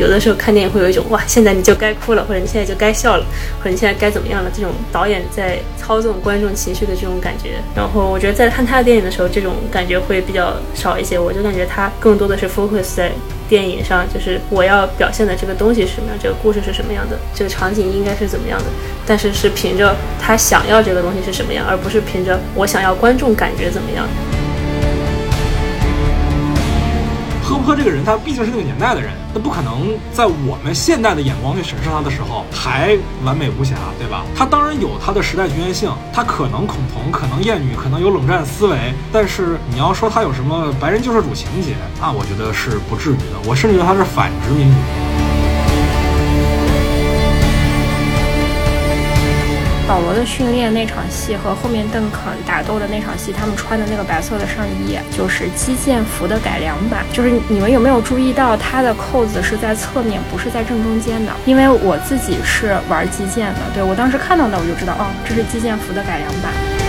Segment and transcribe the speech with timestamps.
[0.00, 3.24] 有的时候看电影会有一种哇，现在你就该哭了，或者你现在就该笑了，
[3.58, 7.60] 或者你现在该怎么样了，这种导演在操纵观众情绪的这种感觉。
[7.76, 11.18] 然后我觉得在看他的电影的时候，这种感觉会比较少一些。
[11.18, 13.12] 我就感觉他更多的是 focus 在
[13.46, 18.64] 电影上，就是我要表现的这个东西是什么样，这个故事是什么样的，这个场景应该是怎么样的。
[19.06, 24.08] 但是是凭着他想要这个东西是什么样，而不是凭着我想要观众感觉怎么样。
[27.50, 34.24] 赫伯特这个人，他毕竟是那个年代的人，他不可能在我们现代的眼光去审视他的时候还完美无瑕，对吧？
[34.36, 43.48] 他当然有他的时代局限性，他可能恐同，可能厌女，可能有冷战思维，但是你要说他有什么白人救世主情节，那我觉得是不至于的。
[43.48, 44.76] 我甚至觉得他是反殖民主
[49.90, 57.04] 保罗的训练那场戏和后面邓肯打斗的那场戏，他们穿的那个白色的上衣就是击剑服的改良版。
[57.12, 61.32] 就是你们有没有注意到，它的扣子是在侧面，不是在正中间的？
[61.44, 66.79] 因为我自己是玩击剑的，对我当时看到的我就知道，哦，这是击剑服的改良版。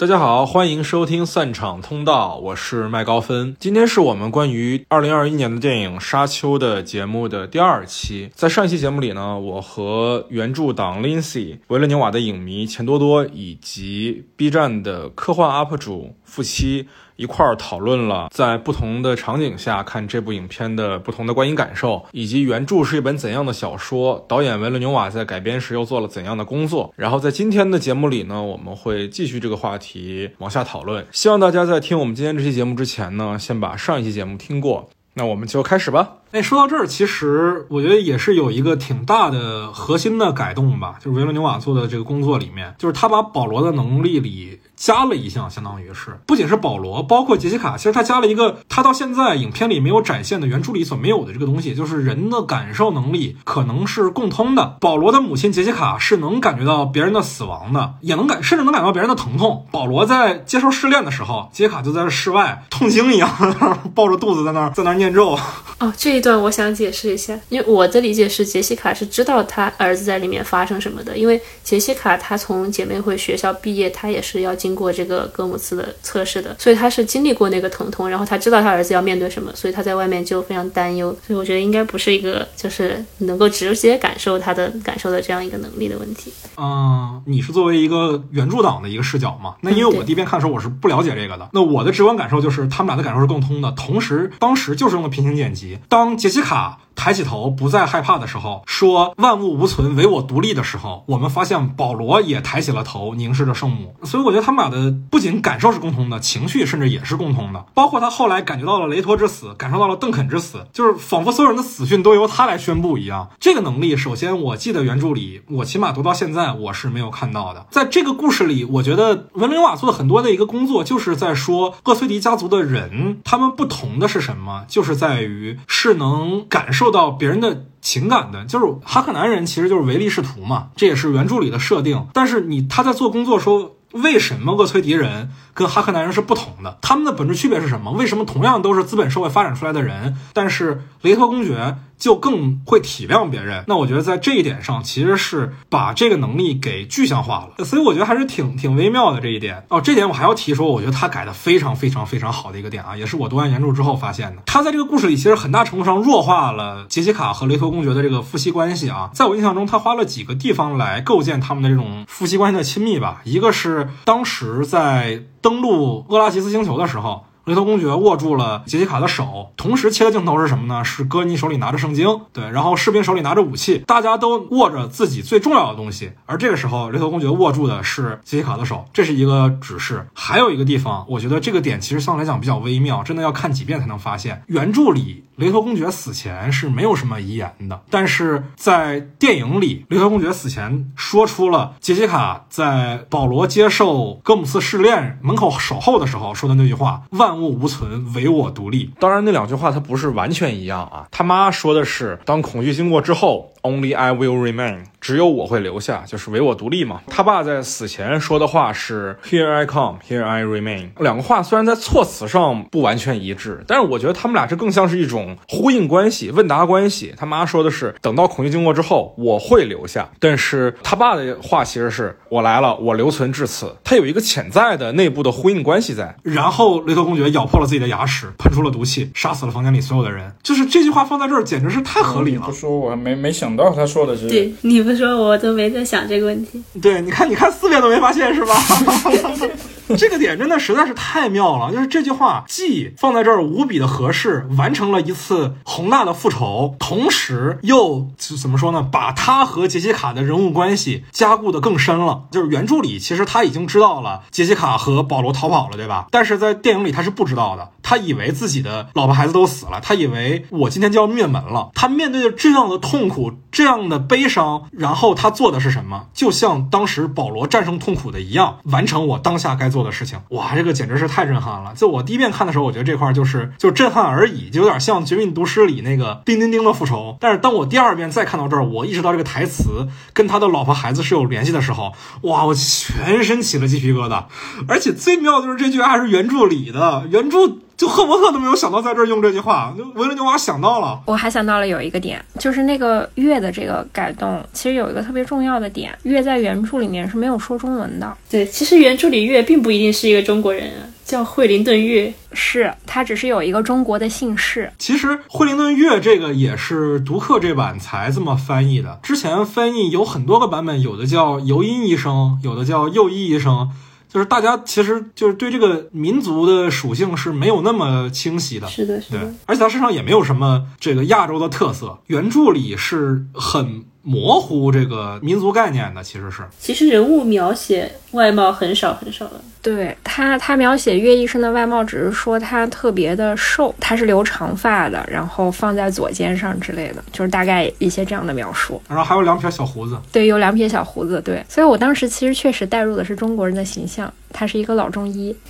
[0.00, 3.56] 大家好，欢迎收听散场通道，我是麦高芬。
[3.58, 8.30] 今天是我们关于二零二一年的电影《沙丘》的节目的第二期。
[8.32, 16.86] 在上一期节目里呢，我和原著党 Lindsay、维勒纽瓦的影迷钱多多以及 B 站的科幻 UP 主付七。
[17.18, 26.94] 一块儿讨论了在不同的场景下看这部影片的不同的观影感受，以及原著是一本怎样的小说，导演维伦纽瓦在改编时又做了怎样的工作。
[26.94, 31.04] 然后在今天的节目里呢，我们会继续这个话题往下讨论。
[31.10, 34.88] 希望大家在听我们今天这期节目之前呢，先把上一期节目听过。
[35.14, 36.18] 那我们就开始吧。
[36.30, 44.60] 哎，说到这儿，其实我觉得也是有一个挺大的核心的改动吧，就是维伦纽瓦做的这个工作里面，就是他把保罗的能力里。
[44.78, 54.76] 加了一项，相当于是不仅是保罗，包括杰西卡，其实他加了一个他到现在影片里没有展现的原著里所没有的这个东西，就是人的感受能力可能是共通的。
[54.80, 59.66] 保罗的母亲杰西卡是能感觉到别人的死亡的，也能感，甚至能感到别人的疼痛。
[59.72, 63.28] 保罗在接受试炼的时候，杰西卡就在室外痛经一样
[63.96, 65.36] 抱着肚子在那儿在那儿念咒。
[65.80, 74.67] 哦，这一段我想解释一下，因为我的理解是杰西卡是知道他儿子在里面发生什么的，因为杰西卡她从姐妹会学校毕业，她也是要进。
[74.68, 81.10] 经过这个戈姆斯的测试的，所以他是经历过那个疼痛，然后他知道他儿子要面对什么，所以他在外面就非常担忧。
[81.26, 86.30] 所以我觉得应该不是一个就是能够直接感受他的感受的这样一个能力的问题。
[86.58, 89.54] 嗯，你是作为一个原著党的一个视角嘛？
[89.62, 93.72] 那因为我第一遍看的时候我是不了解这个的，那我的直观感受就是他们俩的感受是共通的。
[93.72, 96.80] 同时，当时就是用的平行剪辑，当杰西卡。
[96.98, 103.94] 抬起头，不再害怕的时候，说万物无存，唯我独立的时候，我们发现保罗也抬起了头，凝视着圣母。
[104.02, 107.64] 所以我觉得他们俩的不仅感受是共通的，情绪甚至也是共通的。
[107.72, 113.30] 包括他后来感觉到了雷托之死，感受到了邓肯之死，就是仿佛所有人的死讯都由他来宣布一样。
[113.38, 117.64] 这个能力，首先我记得原著里，我起码读到现在我是没有看到的。
[117.70, 124.64] 在这个故事里，我觉得文林瓦做的很多的一个工作，就是在说厄崔迪家族的人，他们不同的是什么？
[124.66, 126.87] 就是在于是能感受。
[126.88, 132.06] 受到别人的情感的，就是哈克男人其实就是唯利是图嘛，这也是原著里的设定。
[132.14, 136.78] 但是你他在做工作时候，为什么厄崔迪人跟哈克男人是不同的？
[136.80, 137.92] 他们的本质区别是什么？
[137.92, 141.76] 为什么同样都是资本社会发展出来的人，但是雷托公爵？
[141.98, 149.80] 就更会体谅别人，那我觉得在这一点上，其实是把这个能力给具象化了，所以我觉得还是挺挺微妙的这一点哦。
[149.80, 154.42] 这点我还要提说，我觉得他改的非常非常非常好的一个点啊，也是我读完原著之后发现的。
[154.46, 159.10] 他在这个故事里，其实很大程度上弱化了杰西卡和雷托公爵的这个夫妻关系啊。
[159.12, 163.22] 在我印象中，他花了几个地方来构建他们的这种夫妻关系的亲密吧。
[163.24, 167.24] 一个是当时在登陆厄拉吉斯星球的时候。
[167.48, 170.84] 雷托公爵握住了杰西卡的手，同时切的镜头是什么呢？
[170.84, 176.12] 是哥尼手里拿着圣经，对，然后士兵手里拿着武器，大家都握着自己最重要的东西。
[176.26, 180.06] 而这个时候，雷托公爵握住的是杰西卡的手，这是一个指示。
[180.12, 184.42] 还有一个地方，我觉得这个点其实相对来讲比较微妙，真的要看几遍才能发现。
[184.48, 185.24] 原著里。
[185.38, 201.06] 雷托公爵死前是没有什么遗言的，但是在电影里，雷托公爵死前说出了杰西卡在保罗接受戈姆斯试炼门口守候的时候说的那句话：“万物无存，唯我独立。”当然，那两句话它不是完全一样啊。
[201.12, 207.02] 他妈说的是：“当恐惧经过之后。” Only I will remain，只有我会留下，就是唯我独立嘛。
[207.06, 210.88] 他爸在死前说的话是 Here I come, Here I remain。
[210.98, 217.12] 两个话虽然在措辞上不完全一致，但是我觉得他们俩这更像是一种呼应关系、问答关系。
[217.18, 223.76] 他妈说的是等到恐惧经过之后我会留下，但是他爸的话其实是我来了，我留存至此。
[223.84, 226.16] 他有一个潜在的内部的呼应关系在。
[226.22, 230.32] 然后雷托公爵咬破了自己的牙齿，喷出了毒气，杀死了房间里所有的人。
[230.42, 232.46] 就是这句话放在这儿，简直是太合理了。
[232.46, 234.26] 不说我还没没想到他说的是。
[234.28, 236.62] 对，你不说我都没在想这个问题。
[236.80, 238.54] 对，你看，你看四遍都没发现是吧？
[239.96, 248.82] 这个点真的实在是太妙了，就是这句话既放在这儿无比的合适，完成了一次宏大的复仇，同时又怎么说呢？
[248.82, 252.24] 把他和杰西卡的人物关系加固的更深了。
[252.30, 256.06] 就是原著里其实他已经知道了杰西卡和保罗逃跑了，对吧？
[256.10, 261.70] 但是在电影里他是不知道的，他以为自己的老婆孩子都死了，他以为我今天就要灭门了。
[261.74, 266.06] 他面对着这样的痛苦，这样的悲伤，然后他做的是什么？
[266.12, 269.77] 就像当时保罗战胜痛苦的一样，完成我当下该做。
[269.78, 271.72] 做的事情，哇，这个简直是太震撼了！
[271.76, 277.16] 就我第一遍看的时候，我觉得这块就是就震撼而已，就有点像《绝命毒师》里那个叮叮叮的复仇。
[277.20, 281.92] 但是当我第二遍再看到这儿，我意识到这个台词跟他的老婆孩子是有联系的时候，
[282.22, 284.24] 哇，我全身起了鸡皮疙瘩。
[284.66, 287.58] 而且最妙的就是这句还是原著里的，原著。
[287.78, 291.00] 就赫伯特都没有想到在这儿用这句话，就维伦纽瓦想到了。
[291.06, 298.16] 我还想到了有一个点，就是那个月的这个改动，其实有一个特别重要的点，月在原著里面是没有说中文的。
[298.28, 300.68] 对，其实原著里月并不一定是一个中国人，
[301.04, 304.72] 叫惠灵顿月，是他只是有一个中国的姓氏。
[304.76, 313.70] 其实惠灵顿月这个也是读客这版才这么翻译的，之前翻译有很多个版本，有的叫尤因医生，有的叫右医医生。
[314.08, 323.84] 就是大家其实就是对这个民族的属性是没有那么清晰的，是的，是的，而且他身上也没有什么这个亚洲的特色，原著里是很。
[324.08, 329.32] 模糊这个民族概念的其实是，其实人物描写外貌很少很少的。
[329.60, 338.80] 对他，他描写岳医生的外貌，只是说他特别的瘦，他是留长发的，然后放在左肩上之类的，就是大概一些这样的描述。
[338.88, 341.44] 然后还有两撇小胡子，对，有两撇小胡子，对。
[341.46, 345.36] 所以我当时其实确实带入的是中国人的形象，他是一个老中医。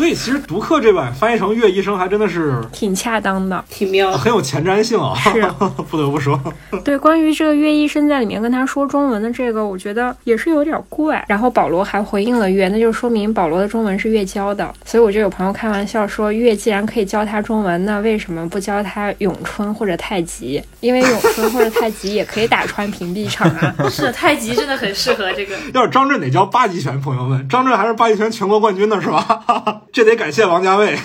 [0.00, 5.14] 所以其实读客这版翻译成岳医生还真的是挺恰当的，挺妙，很有前瞻性啊。
[5.14, 5.46] 是，
[5.90, 6.40] 不得不说。
[6.82, 11.22] 对，关于这个岳医生在里面跟他说中文的这个，我觉得也是有点怪。
[11.28, 14.74] 然后保罗还回应了岳，那就说明保罗的中文是岳教的。
[14.86, 20.62] 所以我就有朋友开玩笑说，岳既然可以教他中文，那为什么不教他咏春或者太极？
[20.80, 23.74] 因为咏春或者太极也可以打穿屏蔽场啊。
[23.90, 25.54] 是，太极真的很适合这个。
[25.74, 29.82] 要是张震得教八极拳，朋友们，张震还是八极拳全国冠军呢，是吧？
[29.92, 30.96] 这得感谢王家卫，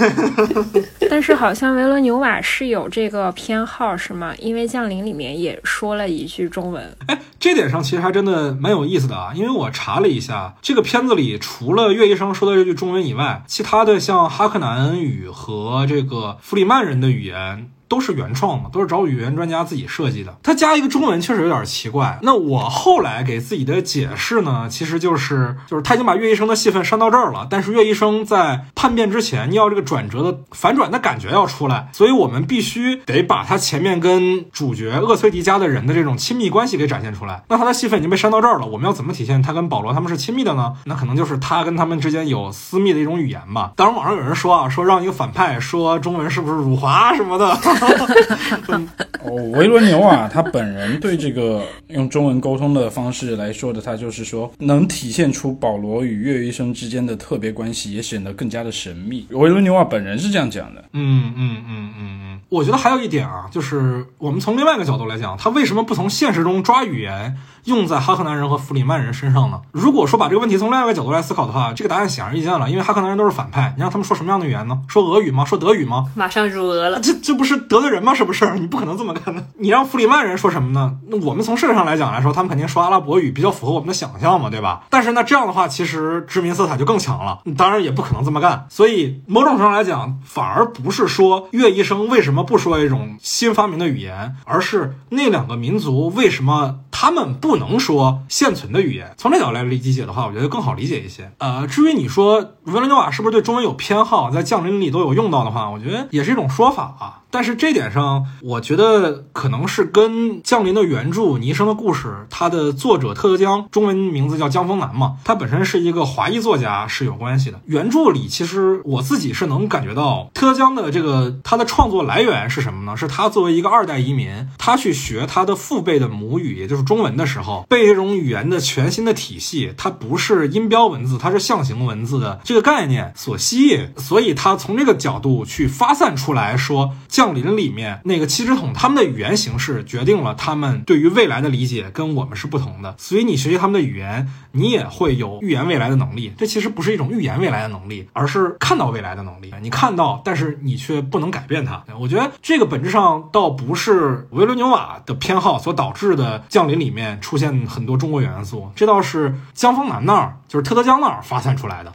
[1.09, 4.33] 但是好像维伦纽瓦是有这个偏好，是吗？
[4.39, 6.95] 因为《降临》里面也说了一句中文。
[7.07, 17.71] 哎，这点上其实还真的蛮有意思的啊，因为我查了一下，这个片子里除了岳医生说的这句中文以外，其他的像哈克南语和这个弗里曼人的语言。
[17.95, 20.35] 都是原创的，都是找语言专家自己设计的。
[20.43, 22.19] 他加一个中文确实有点奇怪。
[22.23, 27.47] 那我后来给自己的解释呢，其实就是就是他已经把岳医生的戏份删到这儿了。
[27.49, 37.43] 但是岳医生在叛变之前，你要这个转折的反转的感觉要出来，所以我们必须得把他前面跟主角厄崔迪家的人的这种亲密关系给展现出来。
[37.47, 40.73] 那他的戏份已经被删到这儿了，我们要怎么体现他跟保罗他们是亲密的呢？
[40.83, 43.71] 那可能就是他跟他们之间有私密的一种语言吧。
[43.77, 47.45] 当然，网上有人说啊，说让一个反派说中文是不是辱华什么的。
[49.25, 59.25] 哦，维罗纽瓦他本人对这个用中文沟通的方式来说的，他就是说能体现出保罗与岳医生之间的特别关系，也显得更加的神秘。
[59.31, 60.83] 维罗纽瓦本人是这样讲的。
[60.93, 67.35] 嗯嗯嗯嗯嗯，我觉得还有一点啊，就是我们从另外一个角度来讲，他为什么不从现实中抓语言？
[67.65, 69.61] 用在哈克南人和弗里曼人身上呢？
[69.71, 72.69] 如果说把这个问题从另外一个角度来思考的话，这个答案显而易见了。
[72.69, 74.79] 因为哈克南人都是反派，你让他们说什么样的语言呢？
[74.87, 75.43] 说俄语吗？
[75.45, 76.05] 说德语吗？
[76.15, 78.13] 马上入俄了，这这不是得罪人吗？
[78.13, 78.53] 是不是？
[78.59, 79.43] 你不可能这么干的。
[79.57, 80.95] 你让弗里曼人说什么呢？
[81.07, 84.83] 那我们从事实上来讲来说，他们肯定说阿拉伯语，比较符合我们的想象嘛，对吧？
[84.89, 87.39] 但是那这样的话，其实殖民色彩就更强了。
[87.57, 88.67] 当然也不可能这么干。
[88.69, 98.23] 所以某种程度上来讲，反而不是说岳医生为什么不说一种新发明的语言，而是那两个民族为什么他们不能说。
[98.27, 101.31] 现存的语言，从这角度来理解的话，我觉得更好理解一些。
[101.37, 107.21] 呃，至于你说维伦纽瓦是不是对中文有偏好，在降临里都有用到的话，我觉得也是一种说法啊。
[107.35, 117.59] 但是这点上，我觉得可能是跟降临的原著《倪生的故事》，它的作者特德·江，中文名字叫江峰南嘛，他本身是一个华裔作家是有关系的。
[117.65, 122.95] 原著里其实我自己是能感觉到，特德·江的这个他的创作来源是什么呢？
[122.95, 146.31] 是他作为一个二代移民，他去学他的父辈的母语，也就是中文的时候，被这种语言的全新的体系，它不是音标文字，它是象形文字的这个概念所吸引，所以他从这个角度去发散出来说，降降临里面那个七只桶他们的语言形式决定了他们对于未来的理解跟我们是不同的，所以你学习他们的语言，你也会有预言未来的能力。
[146.37, 149.51] 这其实不是一种预言未来的能力，而是看到未来的能力。
[149.59, 151.83] 你看到，但是你却不能改变它。
[151.99, 161.91] 我觉得这个本质上倒不是维伦纽瓦的偏好所导致的降临里面出现很多中国元素，这倒是江峰南那儿，就是特德江那儿发散出来的。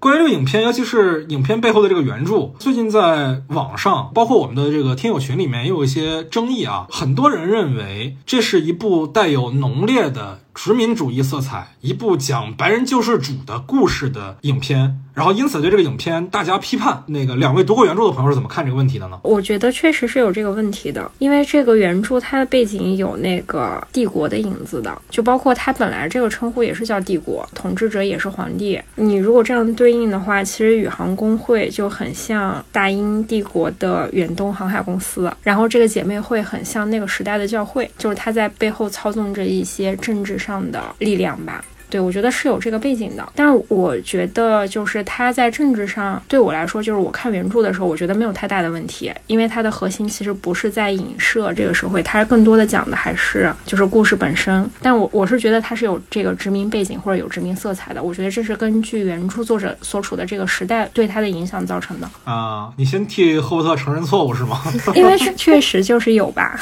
[0.00, 6.86] 关于这个影片，尤其是影片背后的这个原著，最近在网上，包括我们的这个听友群里面，也有一些争议啊。
[6.88, 10.40] 很多人认为这是一部带有浓烈的。
[10.60, 17.04] 殖民主义色彩，一部讲白人救世主的故事的影片，然后因此对这个影片大家批判。
[17.06, 19.20] 那个两位读过原著的朋友是怎么看这个问题的呢？
[19.22, 28.80] 我觉得确实是有这个问题的，因为这个原著它的背景有那个帝国的影子的，就包括它本来这个称呼也是叫帝国，统治者也是皇帝。
[28.96, 40.36] 你如果这样对应的话，其实宇航工会就很像大英帝国的远东航海公司，然后这个姐妹会很像那个时代的教会，就是它在背后操纵着一些政治。
[40.47, 41.62] 上上的力量吧。
[41.90, 54.68] 对，我觉得是有这个背景的，但是我觉得就是他在政治上对我来说，就是我看原著的时候，我觉得没有太大的问题，因为它的核心其实不是在影射这个社会，它更多的讲的还是就是故事本身。
[54.82, 62.10] 但我我是觉得它是有这个殖民背景或者有殖民色彩的，我觉得这是根据原著作者所处的这个时代对他的影响造成的。
[62.24, 64.60] 啊，你先替赫伯特承认错误是吗？
[64.94, 66.58] 因为确实就是有吧。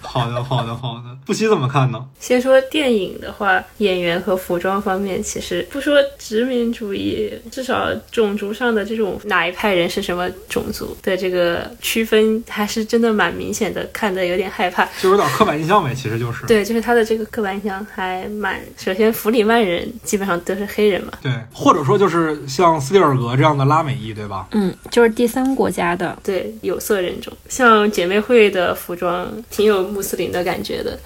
[0.00, 1.04] 好的，好的，好的。
[1.26, 2.04] 不惜怎么看呢？
[2.20, 4.67] 先说电影的话，演员和服装。
[4.82, 15.94] 方面其实不说殖民主义，至少种族上的这种哪一派人是什么种族的这个区分，还是真的蛮明显的，看的有点害怕，就有点刻板印象呗。
[15.94, 18.60] 其实就是对，就是他的这个刻板印象还蛮。
[18.76, 24.48] 首先，弗里曼人基本上都是黑人嘛，对，或者说就是像斯蒂尔格这样的拉美裔，对吧？
[24.52, 27.32] 嗯，就是第三国家的，对，有色人种。
[27.48, 30.98] 像姐妹会的服装，挺有穆斯林的感觉的。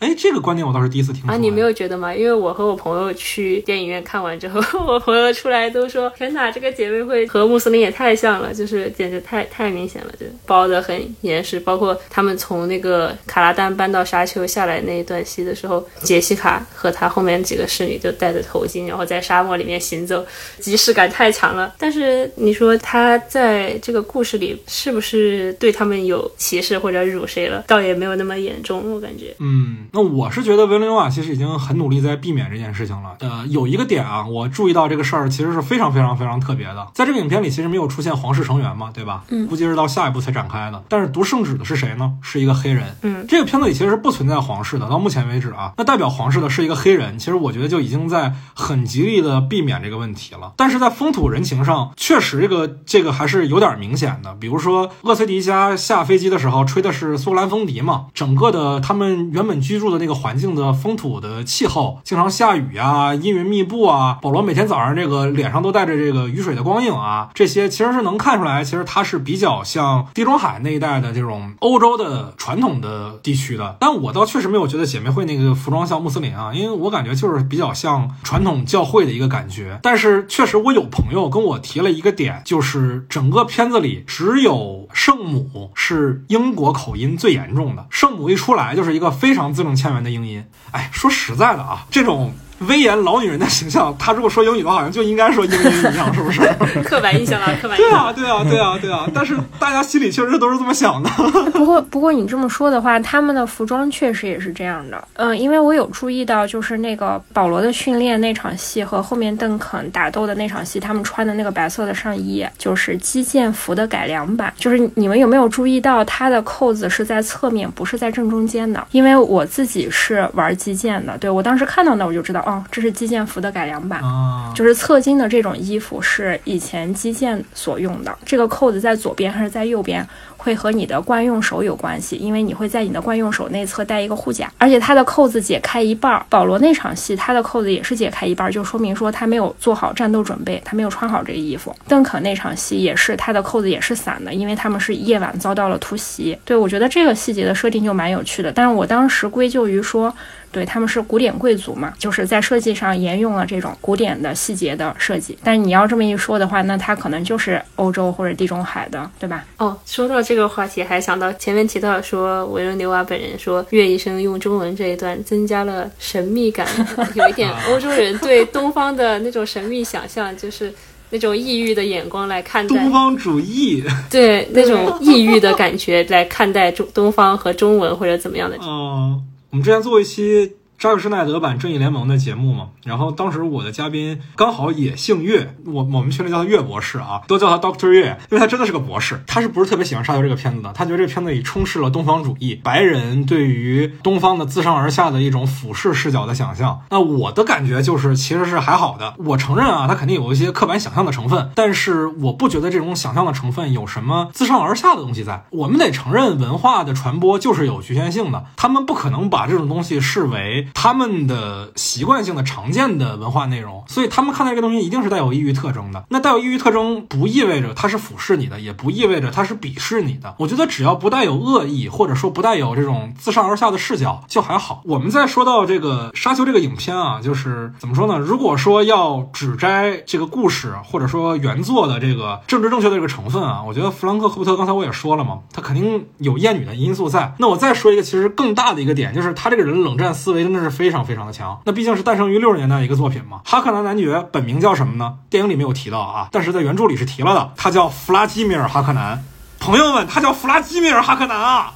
[0.00, 1.36] 哎，这个观点我倒是第一次听啊！
[1.36, 2.14] 你没有觉得吗？
[2.14, 11.60] 因为我和我朋友去电影院看完之后， 我朋友出来都说：“天哪，这个姐妹会和穆斯林也太像了，就是简直太太明显了，就包的很严实。
[11.60, 20.24] 包括他们从那个卡拉丹搬到沙丘下来那一段戏的时候，杰西卡和他后面几个侍女就戴着头巾，然后在沙漠里面行走，
[20.58, 21.74] 即视感太强了。
[21.78, 27.62] 但是你说他在这个故事里是不是对他们有歧视或者辱谁了？
[27.66, 29.34] 倒也没有那么严重，我感觉。
[29.40, 29.88] 嗯。
[29.92, 33.16] 那我是觉得维伦纽瓦其实已经很努力在避免这件事情了。
[33.20, 36.86] 呃，有一个点啊，我注意到这个事儿其实是非常非常非常特别的。
[36.94, 39.24] 在这个影片里，其实没有出现皇室成员嘛，对吧？
[39.28, 40.82] 嗯，估计是到下一步才展开的。
[40.88, 42.12] 但是读圣旨的是谁呢？
[42.22, 42.96] 是一个黑人。
[43.02, 44.88] 嗯，这个片子里其实是不存在皇室的。
[44.88, 47.18] 到目前为止啊，那代表皇室的是一个黑人。
[47.18, 50.52] 其实我觉得就已经在很极力的避免这个问题了。
[50.56, 54.34] 但是在风土人情上，确实这个这个还是有点明显的。
[54.38, 64.18] 比如说厄崔迪加下飞机的时候吹的是苏格兰风笛嘛，整个的他们原本居住的那个环境的风土的气候，经常下雨啊，阴云密布啊。
[64.22, 73.76] 保罗每天早上这个脸上都带着这个雨水的光影啊，这些其实是能看出来，其实它是比较像地中海那一带的这种欧洲的传统的地区的。
[73.80, 79.78] 但我倒确实没有觉得姐妹会那个服装像穆斯林啊，因为我感觉就是比较像传统教会的一个感觉。
[79.82, 90.10] 但是确实，我有朋友跟我提了一个点，就是整个片子里只有圣母是英国口音最严重的，圣母一出来就是一个非常字千元的。
[90.10, 92.34] 英音，哎，说实在的啊，这种。
[92.66, 96.40] 威严老女人的形象，她如果说英语的话，好像就应该说英英一样，是不是？
[96.84, 97.90] 刻板印象啊， 刻板印象。
[97.90, 99.08] 对啊，对啊，对啊，对啊。
[99.14, 101.10] 但是大家心里确实都是这么想的。
[101.52, 105.02] 不过，不过你这么说的话，他们的服装确实也是这样的。
[105.14, 114.52] 嗯，因为我有注意到，就是那个保罗的训练那场戏和后面邓肯打斗的那场戏，他们穿的那个白色的上衣，就是击剑服的改良版。
[114.56, 118.86] 就是你们有没有注意到，它的扣子是在侧面，不是在正中间的？
[118.92, 122.44] 因为我自己是玩击剑的，对我当时看到那我就知道。
[122.50, 124.02] 哦，这是击剑服的改良版。
[124.02, 130.06] 啊，就是侧襟的这种衣服是以前击剑所用的，这个扣子在左边还是在右边，
[130.42, 136.24] 会和你的惯用手有关系，因为你会在你的惯用手内侧带一个护甲，而且它的扣子解开一半儿。
[136.30, 141.76] 保罗那场戏，他的扣子也是解开一半儿，就说明说他没有做好战斗准备，他没有穿好这个衣服。
[141.86, 146.38] 邓肯那场戏也是，他的扣子也是散的，因为他们是夜晚遭到了突袭。
[146.46, 150.14] 对我觉得这个细节的设定就蛮有趣的，但是我当时归咎于说。
[150.52, 155.38] 对他们是古典贵族嘛，就是在设计上沿用了这种古典的细节的设计。
[155.44, 159.44] 但是你要这么一说的话，那它可能就是欧洲或者地中海的，对吧？
[159.58, 166.64] 哦，说到这个话题，还想到前面提到说维伦纽瓦本人说岳医生用中文这一段增加了神秘感，
[167.16, 170.72] 有一点欧洲人对东方的那种神秘想象，就是
[171.10, 178.56] 那种异域的眼光来看待东方主义，对那种异域的感觉来看待中东方和中文或者怎么样的。
[178.62, 179.20] 嗯，
[179.50, 189.22] 我们之前做一期扎克施耐德版正义联盟的节目嘛，然后当时我的嘉宾刚好也姓岳，我我们群里叫他岳博士啊，都叫他 Doctor 岳，因为他真的是个博士。
[189.26, 190.72] 他是不是特别喜欢沙丘这个片子的？
[190.72, 196.80] 他觉得这片子里充斥了东方主义，白人对于东方的自上而下的一种俯视视角的想象。
[196.88, 199.12] 那我的感觉就是其实是还好的。
[199.18, 205.44] 我承认啊，他肯定有一些刻板想象的成分，但是我不觉得这种想象的成分有什么自上而下的东西在。
[205.50, 216.04] 我们得承认文化的传播就是有局限性的，他们不可能把这种东西视为他们的习惯性的常见的文化内容，所以他们看待这个东西一定是带有异域特征的。
[216.08, 220.34] 那带有异域特征不意味着它是俯视你的，也不意味着它是鄙视你的。
[220.38, 224.82] 我觉得只要不带有恶意，或者说不带有这种自上而下的视角，就还好。
[224.84, 228.18] 我们再说到这个《沙丘》这个影片啊，就是怎么说呢？
[228.18, 237.34] 如果说要指摘这个故事，或者说原作的这个政治正确的这个成分啊，我觉得弗兰克·赫伯特刚才我也说了嘛，他肯定有厌女的因素在。
[237.38, 241.60] 那我再说一个其实更大的一个点，就是他这个人冷战思维真的是非常非常的强。
[241.64, 243.40] 那毕竟是诞生于六十年代一个作品嘛。
[243.44, 245.14] 哈克南男爵本名叫什么呢？
[245.28, 249.24] 电影里没有提到啊，但是在原著里是提了的，他叫弗拉基米尔·哈克南。
[249.58, 251.72] 朋友们，他叫弗拉基米尔·哈克南啊。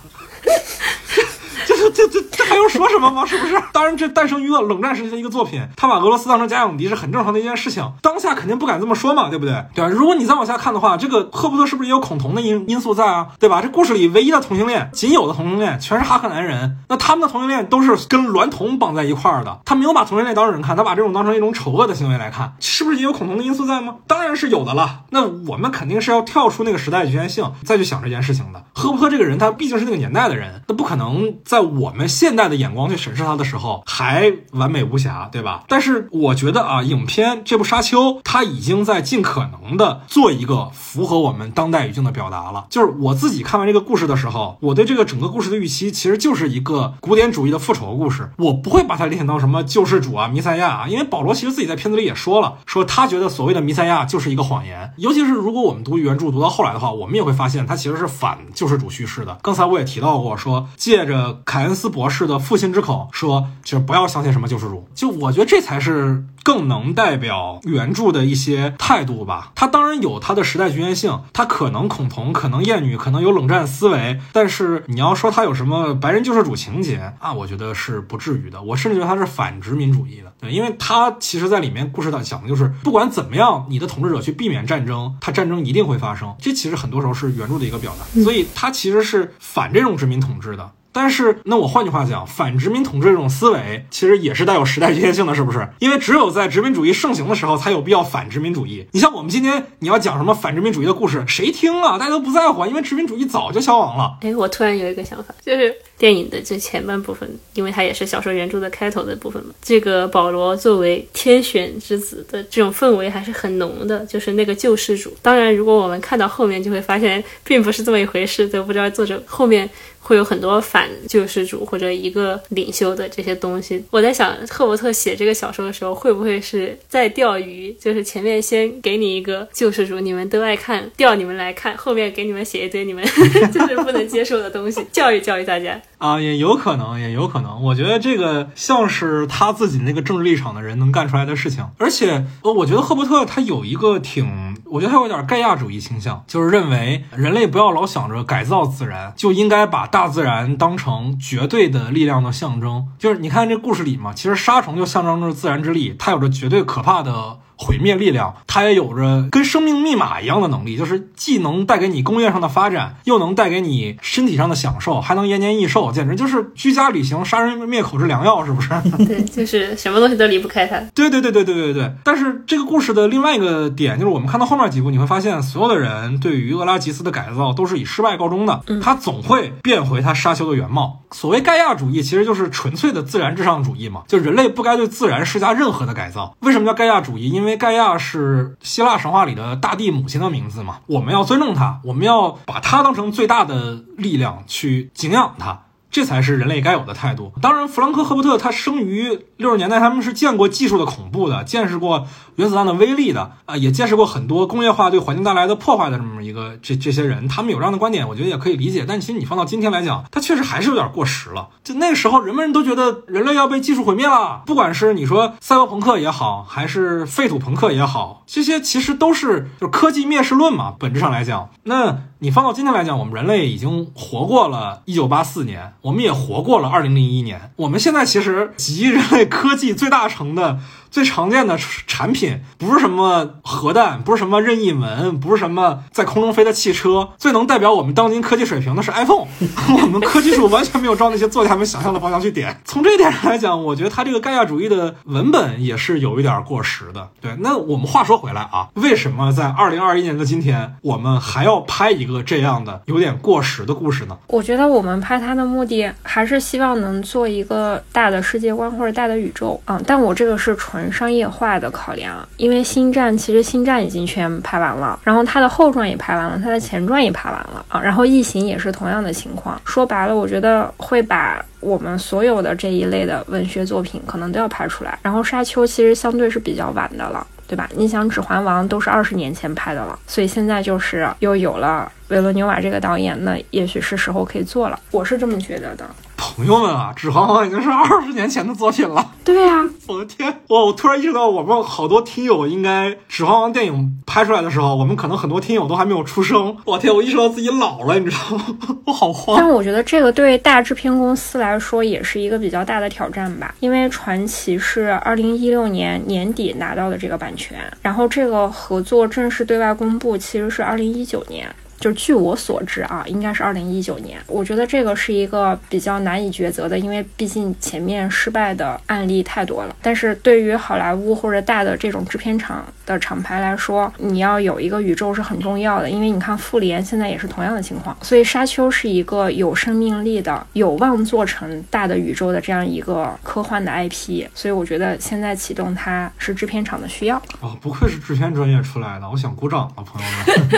[1.66, 3.25] 这 这这这这还用说什么吗？
[3.26, 3.61] 是不是？
[3.73, 7.85] 当然，这诞生于了冷战时期的一个作品，他把俄罗斯当成假想敌是很正常的一件事情。
[8.02, 9.64] 当下肯定不敢这么说嘛，对不对？
[9.75, 9.88] 对吧？
[9.88, 13.28] 如果你再往下看的话，这个赫伯特是不是也有恐同的因因素在啊？
[13.38, 13.61] 对吧？
[13.62, 23.97] 这故事里唯一的同性恋，仅有的同性恋全是哈克男人，那他们的同性恋都是跟娈童绑在一块儿的，他没有把同性恋当人看，他把这种当成一种丑恶的行为来看，是不是也有恐同的因素在吗？
[24.06, 25.02] 当然是有的了。
[25.11, 28.64] 那我们肯定是要跳出那个时代局限性，再去想这件事情的。
[28.75, 35.62] 赫伯特这个人，他毕竟是那个年代的人，那不可能在在我们现代的眼光去审视他的时候还完美无瑕，对吧？
[35.68, 42.66] 但是我觉得啊，影片这部《沙丘》，它已经在尽可能的做一个符合我们当代语境的表达了。
[42.70, 54.92] 就是我自己看完这个故事的时候，我对这个整个故事的预期其实就是一个古典主义的复仇故事，我不会把它联想到什么救世主啊、弥赛亚啊，因为保罗其实自己在片子里也说了，说他觉得所谓的弥赛亚就是一个谎言。
[54.96, 59.38] 尤其是如果我们读原著读到后来的话，我们也会发现他其实是反救世主叙事的。
[59.40, 64.88] 刚才我也提到过，说借着凯恩斯博士的父亲之口说，就是不要相信什么救世主。
[64.94, 69.52] 就我觉得这才是更能代表原著的一些态度吧。
[69.54, 78.62] 他当然有他的时代局限性，他可能恐同，可能厌女，可能有冷战思维，但是你要说他有什么白人救世主情节啊，我觉得是不至于的。
[78.62, 86.35] 我甚至觉得他是反殖民主义的，对，因为他其实在里面故事的讲的就是，不管怎么样，你的统治者去避免战争，他战争一定会发生。
[86.38, 90.70] 这其实很多时候是原著的一个表达，所以他其实是反这种殖民统治的。
[90.94, 95.68] 但是，那我换句话讲，反殖民统治这种思维，其实也是带有时代局限性的，是不是？
[95.80, 98.87] 因为只有在殖民主义盛行的时候，才有必要反殖民主义。
[98.92, 101.98] 你像我们今天你要讲什么反殖民主义的故事，谁听啊？
[101.98, 104.16] 大家都不在乎，因为殖民主义早就消亡了。
[104.20, 109.54] 哎，我突然有一个想法，就是电影的这前半部分，因为它也是小说原著的开头的部分嘛。
[109.62, 115.16] 这个保罗作为天选之子的这种氛围还是很浓的，就是那个救世主。
[115.22, 119.68] 当然，如果我们看到后面，就会发现并不是这么一回事，都不知道作者后面。
[120.07, 123.83] 会有很多反救世主或者一个领袖的这些东西。
[123.90, 127.72] 我在想，赫伯特写这个小说的时候，会不会是在钓鱼？
[127.80, 133.02] 就是前面先给你一个救世主，你们都爱看，钓你们来看；后面给你们写一堆你们
[133.50, 135.80] 就是不能接受的东西，教育教育大家。
[136.05, 137.62] 啊，也有可能，也有可能。
[137.62, 141.67] 我觉得这个像是他自己那个政治立场的人能干出来的事情。
[141.79, 152.87] 而且，呃，我觉得赫伯特他有一个挺，我觉得他有点盖亚主义倾向，就是认为人类不要老想着改造自然，就应该把大自然当成绝对的力量的象征。
[152.99, 168.71] 就是你看这故事里嘛，其实沙虫就象征着自然之力，它有着绝对可怕的毁灭力量，它也有着跟生命密码一样的能力，就是既能带给你工业上的发展，又能带给你身体上的享受，还能延年益寿，简直就是居家旅行、杀人灭口之良药，是不是？
[169.07, 170.79] 对，就是什么东西都离不开它。
[170.95, 171.93] 对对对对对对对。
[172.05, 181.01] 但是这个故事的另外一个点就是，我们看到后面几部，你会发现所有的人对于厄拉吉斯的改造都是以失败告终的，他总会变回他沙丘的原貌。
[181.11, 186.37] 所谓盖亚主义，其实就是纯粹的自然至上主义嘛，就人类不该对自然施加任何的改造。
[186.40, 187.29] 为什么叫盖亚主义？
[187.31, 195.61] 因为因为盖亚是希腊神话里的大地母亲的名字嘛，我们要尊重她，我们要把她当成最大的力量去敬仰她。
[195.90, 197.33] 这才是人类该有的态度。
[197.42, 208.85] 当然，弗兰克·赫伯特他生于六十年代，他们是见过技术的恐怖的，见识过原子弹的威力的啊，也见识过很多工业化对环境带来的破坏的这么一个这这些人，他们有这样的观点，我觉得也可以理解。
[208.87, 211.49] 但其实你放到今天来讲，他确实还是有点过时了。
[211.62, 220.75] 就那个时候，人们都觉得人类要被技术毁灭了，不管是你说赛博朋克也好，还是废土朋克也好，这些其实都是就是科技灭世论嘛。
[220.79, 225.73] 本质上来讲，那你放到今天来讲，我们人类已经活过了一九八四年。
[225.83, 230.59] 我们也活过了二零零一年，我们现在其实集人类科技最大成的。
[230.94, 239.26] 最常见的产品不是什么核弹，不是什么任意门，不是什么在空中飞的汽车，最能代表我们当今科技水平的是 iPhone。
[239.83, 242.61] 我们科技树完全没有照那些作家们想象的方向去点。
[242.64, 247.09] 从这一点上来讲，我觉得他这个盖亚主义的文本也是有一点过时的。
[247.20, 254.16] 对，那我们话说回来啊，为什么在二零二一年的今天，我们还要拍一个这样的有点过时的故事呢？
[254.28, 259.80] 我觉得我们拍它的目的还是希望能做一个大的世界观或者大的宇宙啊。
[259.85, 260.84] 但我这个是纯。
[260.92, 269.61] 商业化的考量，因为星战其实星战已经全拍完了，然后它的后传也拍完了，它的前传也拍完了啊，然后异形也是同样的情况。
[269.64, 274.99] 说白了，我觉得会把我们所有的这一类的文学作品可能都要拍出来。
[275.03, 277.68] 然后沙丘其实相对是比较晚的了，对吧？
[277.75, 284.79] 你想《指环王》都是二十年前拍的了，所以现在就是又有了维伦纽瓦这个导演，那也许是时候可以做了。
[284.90, 285.88] 我是这么觉得的。
[286.16, 289.12] 朋友们啊，《指环王》已经是二十年前的作品了。
[289.24, 290.40] 对呀，我的天！
[290.48, 296.57] 我我突然意识到，我们好多听友应该《指环王》电影拍出来的时候，我们可能很多听友都还没有出生。
[296.64, 296.94] 我天！
[296.94, 298.44] 我意识到自己老了，你知道吗？
[298.87, 299.37] 我好慌。
[299.38, 311.48] 但我觉得这个对大制片公司来说也是一个比较大的挑战吧，因为传奇是二零一六年年底拿到的这个版权，然后这个合作正式对外公布其实是二零一九年。
[311.85, 314.18] 就据我所知啊，应该是二零一九年。
[314.27, 319.77] 我觉得这个是一个比较难以抉择的，因为毕竟前面失败的案例太多了。
[319.83, 325.90] 但是对于好莱坞或者大的这种制片厂的厂牌来说，你要有一个宇宙是很重要的。
[325.90, 334.27] 因为你看复联现在也是同样的情况，所以沙丘是一个有生命力的、有望做成大的宇宙的这样一个科幻的 IP。
[334.35, 337.18] 所以我觉得现在启动它是制片厂的需要。
[337.40, 340.09] 哦，不愧是制片专业出来的，我想鼓掌啊，朋友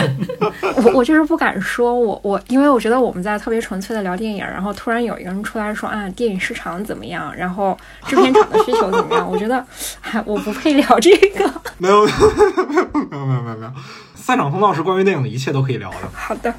[0.07, 0.85] 们。
[0.87, 1.16] 我我就。
[1.16, 9.25] 是不敢说，我我，因为我觉得我们在特别纯粹的聊电影，然后突然有一个人出来说啊，电影市场怎么样，然后制片厂的需求怎么样？
[9.29, 9.65] 我觉得，
[10.01, 11.51] 哎我不配聊这个。
[11.77, 13.71] 没有，没有，没有，没有，没有，没有。
[14.15, 15.97] 散场通道是关于电影的一切都可以聊的。
[16.13, 16.53] 好的。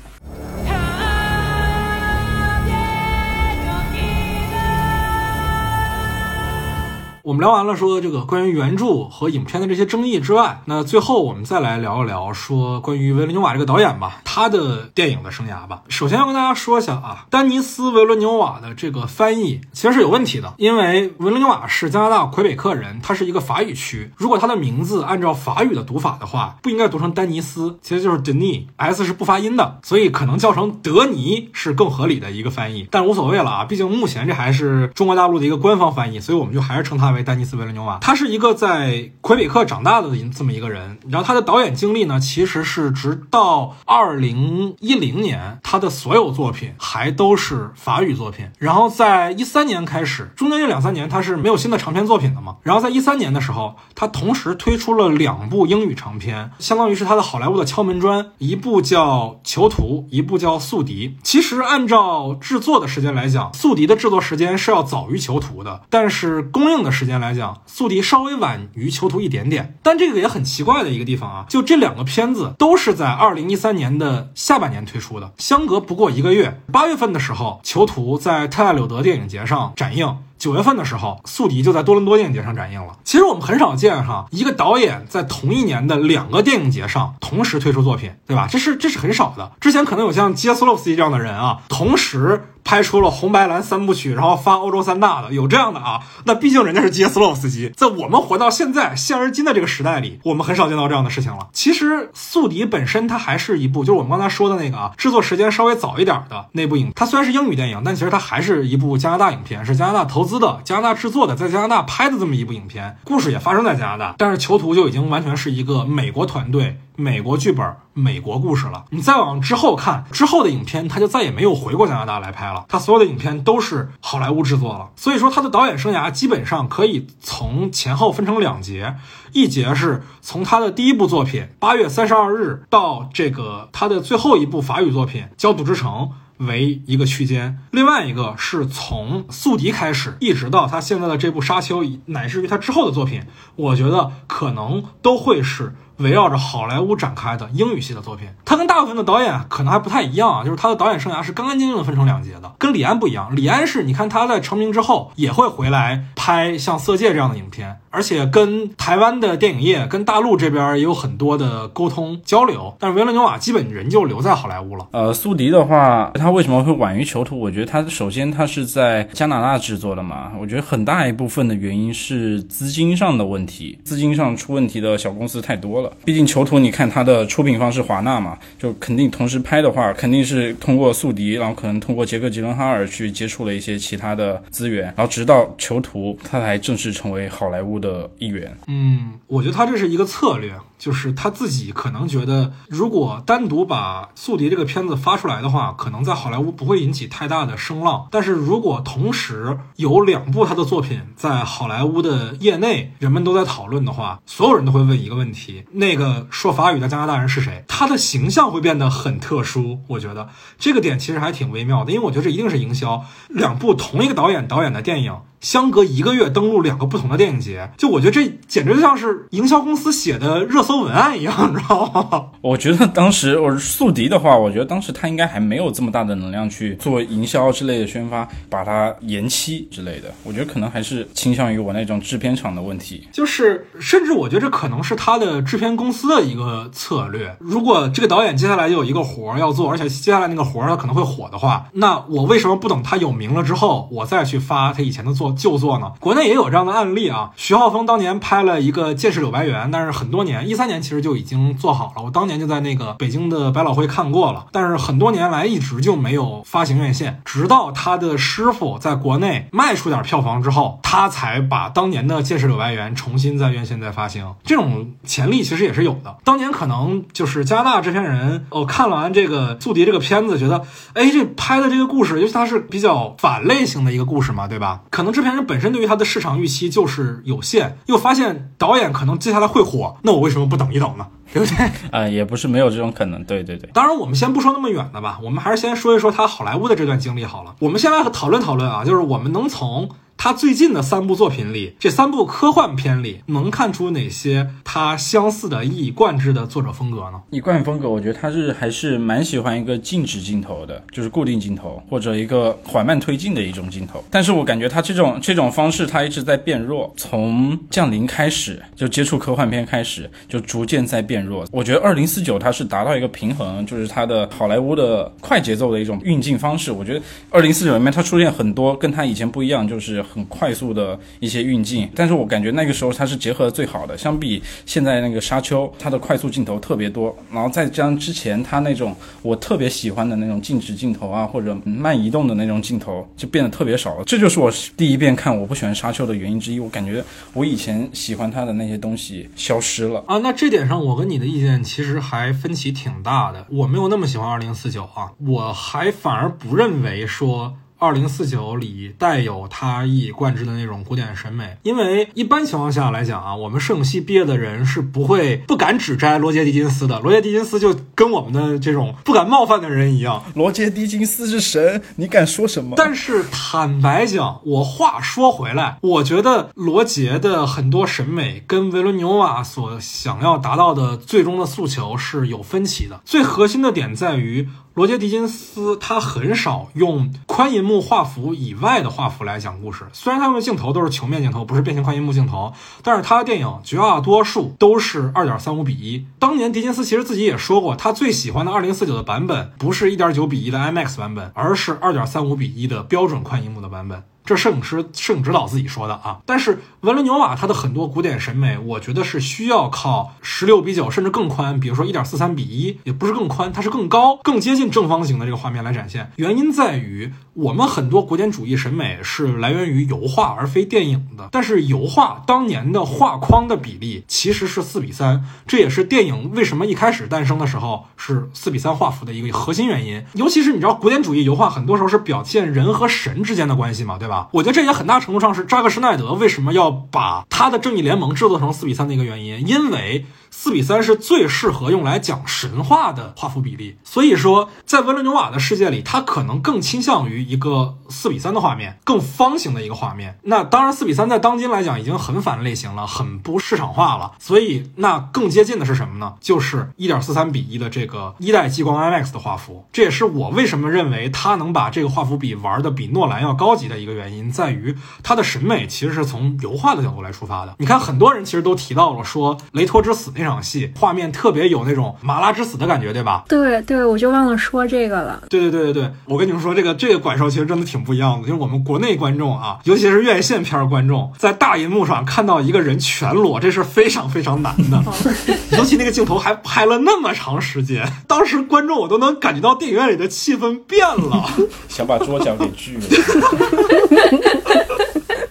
[7.28, 15.82] 我们聊完了说这个关于原著和影片的这些争议之外，那最后我们再来聊一聊说关于维伦纽瓦这个导演吧，他的电影的生涯吧。
[15.90, 37.17] 首先要跟大家说一下啊，丹尼斯·维伦纽瓦的这个翻译其实是有问题的，因为维伦纽瓦是加拿大魁北克人，他是一个法语区，如果他的名字按照法语的读法的话，不应该读成丹尼斯，其实就是 Denis，S 是不发音的，所以可能叫成德尼是更合理的一个翻译，但无所谓了啊，毕竟目前这还是中国大陆的一个官方翻译，所以我们就还是称他为。
[37.22, 40.98] 丹尼斯·维伦纽瓦，他是一个在魁北克长大的这么一个人。
[41.08, 48.50] 然后他的导演经历呢，其实是直到二零一零年，他的所有作品还都是法语作品。
[48.58, 52.56] 然后在一三年开始，中间这两三年他是没有新的长篇作品的嘛。
[52.62, 61.08] 然后在一三年的时候，他同时推出了两部英语长片，相当于是他的好莱坞的敲门砖，一部叫《囚徒》，一部叫《宿敌》。
[61.24, 67.07] 其实按照制作的时间来讲，《宿敌》的制作时间是要早于《囚徒》的，但是公映的时。
[67.08, 76.60] 间来讲，宿敌稍微晚于囚徒一点点，但这个也很奇怪的一个地方啊，就这两个片子都是在二零一三年的下半年推出的，相隔不过一个月。
[76.70, 80.18] 八月份的时候，囚徒在特亚柳德电影节上展映。
[80.38, 82.96] 九月份的时候，宿敌就在多伦多电影节上展映了。
[83.04, 88.46] 其实我们很少见哈，一个导演在同一年的两个电影节上同时推出作品，对吧？
[88.50, 89.52] 这是这是很少的。
[89.60, 92.52] 之前可能有像杰斯洛夫斯基这样的人啊，同时。
[92.64, 96.02] 拍出了红白蓝三部曲，然后发欧洲三大的，有这样的啊？
[96.26, 101.48] 那毕竟人家是杰斯洛夫斯基，在我们活到现在现而今的这个时代里，我们很少见到这样的事情了。
[101.54, 116.78] 其实《宿敌》本身它还是一部，就是我们刚才说的那个啊，制作时间稍微早一点的那部影，它虽然是英语电影，但其实它还是一部加拿大影片，是加拿大投资资的、加拿大制作的，在加拿大拍的这么一部影片，故事也发生在加拿大，但是囚徒就已经完全是一个美国团队。
[117.00, 118.86] 美国剧本，美国故事了。
[118.90, 122.64] 你再往之后看，之后的影片他就再也没有回过加拿大来拍了。
[122.68, 124.88] 他所有的影片都是好莱坞制作了。
[124.96, 128.96] 所以说，他的导演生涯基本上可以从前后分成两节，
[129.32, 135.92] 一节是从他的第一部作品《八月三十二日》到这个他的最后一部法语作品《焦土之城》
[136.38, 143.22] 为一个区间，另外一个是从《宿敌》开始，一直到他现在的这部《沙丘》，乃至于他之后的作品，
[143.56, 145.74] 我觉得可能都会是。
[145.98, 153.34] 围绕着好莱坞展开的英语系的作品，他跟大部分的导演可能还不太一样啊，就是他的导演生涯是干干净净的分成两节的，跟李安不一样。
[153.34, 162.74] 李安是你看他在成名之后也会回来拍像《色戒》这样的影片，而且跟台湾的电影业、跟大陆这边也有很多的沟通交流。
[162.78, 164.86] 但是维伦纽瓦基本人就留在好莱坞了。
[164.92, 167.38] 呃，苏迪的话，他为什么会晚于囚徒？
[167.38, 175.87] 我觉得他首先他是在加拿大制作的嘛，我觉得很大一部分的原因是资金上的问题，资金上出问题的小公司太多了。
[176.04, 188.56] 毕竟囚徒，你看它的出品方是华纳嘛，就肯定同时拍的话，肯定是通过宿敌，然后可能通过杰克吉伦哈尔去接触了一些其他的资源，然后直到囚徒，他才正式成为好莱坞的一员。
[188.66, 190.52] 嗯，我觉得他这是一个策略。
[190.78, 198.06] 就是他自己可能觉得，如果单独把《宿敌》这个片子发出来的话，可能在好莱坞不会引起太大的声浪。
[198.10, 207.64] 但是如果同时有两部他的作品在好莱坞的业内人们都在讨论的话，所有人都会问一个问题：那个说法语的加拿大人是谁？
[207.66, 209.80] 他的形象会变得很特殊。
[209.88, 213.04] 我觉得这个点其实还挺微妙的，因为我觉得这一定是营销。
[213.28, 215.16] 两部同一个导演导演的电影。
[215.40, 222.26] 相隔一个月登陆两个不同的电影节，就我觉得这简直就像是营销公司写的热搜文案一样，你知道吗？
[222.42, 230.12] 我觉得当时我是宿敌的话，我觉得当时他应该还没有这么大的能量去做营销之类的宣发，把它延期之类的。
[230.24, 237.36] 我觉得可能还是倾向于我那种制片厂的问题，就是甚至我觉得这可能是他的制片公司的一个策略。
[237.38, 245.27] 如果这个导演接下来就有一个活儿要做，而且接下来那个活儿他可能会火的话，那我为什么不等他有名了之后，我再去发他以前的作？
[245.32, 245.92] 旧作呢？
[246.00, 247.30] 国内也有这样的案例啊。
[247.36, 252.02] 徐浩峰当年拍了一个《剑士柳白猿》，但是很多年，一三年其实就已经做好了。
[252.02, 257.20] 我当年就在那个北京的百老汇看过了，但是很多年来一直就没有发行院线。
[257.24, 264.34] 直到他的师傅在国内卖出点票房之后，他才把当年的《剑士柳白猿》重新在院线再发行。
[264.44, 266.16] 这种潜力其实也是有的。
[266.24, 270.62] 当年可能就是加拿大制片人哦，看完这个《宿敌》这个片子，觉得
[270.94, 274.80] 哎，这拍的这个故事，尤其它是比较反类型的一个故事嘛，对吧？
[274.90, 281.06] 可能制片人本身对于他的市场预期就是有限，又发现导演可能接下来会火，那我为什么不等一等呢？
[281.32, 281.70] 对不对？
[281.90, 283.22] 啊， 也不是没有这种可能。
[283.24, 283.68] 对对对。
[283.74, 287.56] 当然，我们先不说那么远的吧，我们还是先说一说他好莱坞的这段经历好了。
[287.58, 289.90] 我们先来讨论讨论啊，就是我们能从。
[290.20, 297.22] 他最近的三部作品里，这三部科幻片里，能看出哪些他相似的、一以贯之的作者风格呢？
[297.30, 304.04] 一贯风格，我觉得他是还是蛮喜欢一个静止镜头的，就是固定镜头或者一个缓慢推进的一种镜头。
[304.10, 306.92] 但是我感觉他这种这种方式，他一直在变弱。
[306.96, 311.46] 从降临开始就接触科幻片开始，就逐渐在变弱。
[311.52, 316.72] 我觉得二零四九它是达到一个平衡，就是它的好莱坞的快节奏的一种运镜方式。
[316.72, 317.00] 我觉得
[317.30, 320.04] 二零四九里面它出现很多跟它以前不一样，就是。
[320.12, 323.96] 很快速的一些运镜，但是我感觉那个时候它是结合的最好的。
[323.96, 334.04] 相比现在那个沙丘，它的快速镜头特别多，然后再加上之前它那种我特别喜欢的那种静止镜头啊，或者慢移动的那种镜头，就变得特别少了。
[334.04, 336.58] 这就是我第一遍看我不喜欢沙丘的原因之一。
[336.58, 340.18] 我感觉我以前喜欢它的那些东西消失了啊。
[340.18, 343.46] 那这点上我跟你的意见其实还分歧挺大的。
[343.50, 347.56] 我没有那么喜欢二零四九啊，我还反而不认为说。
[347.80, 356.98] 二零四九里带有他一以贯之的那种古典审美，因为一般情况下来讲啊，我们摄影系毕业的人是不会不敢指摘罗杰·狄金斯的。
[356.98, 360.24] 罗杰·狄金斯就跟我们的这种不敢冒犯的人一样。
[360.34, 362.74] 罗杰·狄金斯是神，你敢说什么？
[362.76, 373.00] 但是坦白讲，我话说回来，我觉得罗杰的很多审美跟维伦纽瓦所想要达到的最终的诉求是有分歧的。
[373.04, 374.48] 最核心的点在于。
[374.78, 379.84] 罗杰·狄金斯他很少用宽银幕画幅以外的画幅来讲故事。
[379.92, 382.52] 虽然他们的镜头都是球面镜头，不是变形宽银幕镜头，
[382.84, 386.06] 但是他的电影绝大多数都是二点三五比一。
[386.20, 394.04] 当年狄金斯其实自己也说过，他最喜欢的二零四九的版本不是一点九比一的 IMAX 版本，而是二点三五比一的标准宽银幕的版本。
[394.28, 406.12] 这摄影师、摄影指导自己说的啊，但是文伦纽瓦他的很多古典审美，我觉得是需要靠十六比九甚至更宽，比如说一点四三比一，也不是更宽，它是更高、更接近正方形的这个画面来展现。
[406.16, 420.04] 原因在于我们很多古典主义审美是来源于油画而非电影的，但是油画当年的画框的比例其实是四比三，这也是电影为什么一开始诞生的时候是四比三画幅的一个核心原因。
[420.12, 424.17] 尤其是你知道，古典主义油画很多时候是表现人和神之间的关系嘛，对吧？
[424.32, 430.06] 我觉得这也很大程度上是扎克施奈德为什么要把他的正义联盟制作成四比三的一个原因，因为。
[430.30, 440.18] 四比三是最适合用来讲神话的画幅比例，所以说在温伦纽瓦的世界里，他可能更倾向于一个四比三的画面，更方形的一个画面。
[440.22, 444.12] 那当然，四比三在当今来讲已经很反类型了，很不市场化了。
[444.18, 446.14] 所以那更接近的是什么呢？
[446.20, 449.66] 就是一点四三比一的这个一代激光 IMAX 的画幅。
[449.72, 457.54] 这也是我为什么认为他能把这个画幅比玩的比诺兰要高级的一个原因，在于他的审美其实是从油画的角度来出发的。
[457.58, 460.28] 你看，很多人其实都提到了说雷托之死那。
[460.28, 463.24] 场戏画面特别有那种麻辣之死的感觉，对吧？
[463.26, 465.22] 对对，我就忘了说这个了。
[465.30, 468.28] 对对对对对，我跟你们说，这个这个感受其实真的挺不一样的。
[468.28, 474.84] 就是我们国内观众啊，尤其是院线片观众，在大银幕上看到一个人全裸，这是非常非常难的。
[475.56, 481.24] 尤其那个镜头还拍了那么长时间，当时观众我都能感觉到电影院里的气氛变了，
[481.70, 482.82] 想把桌角给锯了。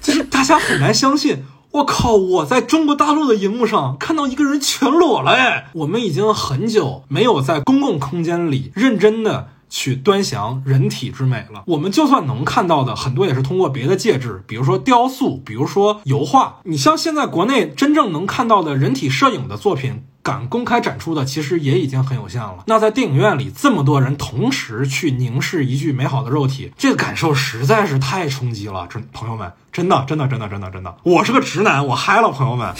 [0.01, 1.43] 就是大家很难相信。
[1.71, 2.15] 我靠！
[2.15, 5.69] 我在中国大陆的荧幕上看到一个人全裸了哎！
[5.73, 11.63] 我们已经很久没有在公共空间里认真的去端详人体之美了。
[11.67, 16.61] 我们就算能看到的，很多也是通过别的介质，比如说雕塑，比如说油画。
[16.63, 20.03] 你像现在国内真正能看到的人体摄影的作品。
[20.27, 22.65] 敢公开展出的，其实也已经很有限了。
[22.65, 28.85] 那在电影院里，这么多人同时去凝视一具美好的肉体，这个感受实在是太冲击了。
[28.89, 32.73] 真朋友们，真的，真的，真的，真的，真的，我是个直男，我嗨了，朋友们。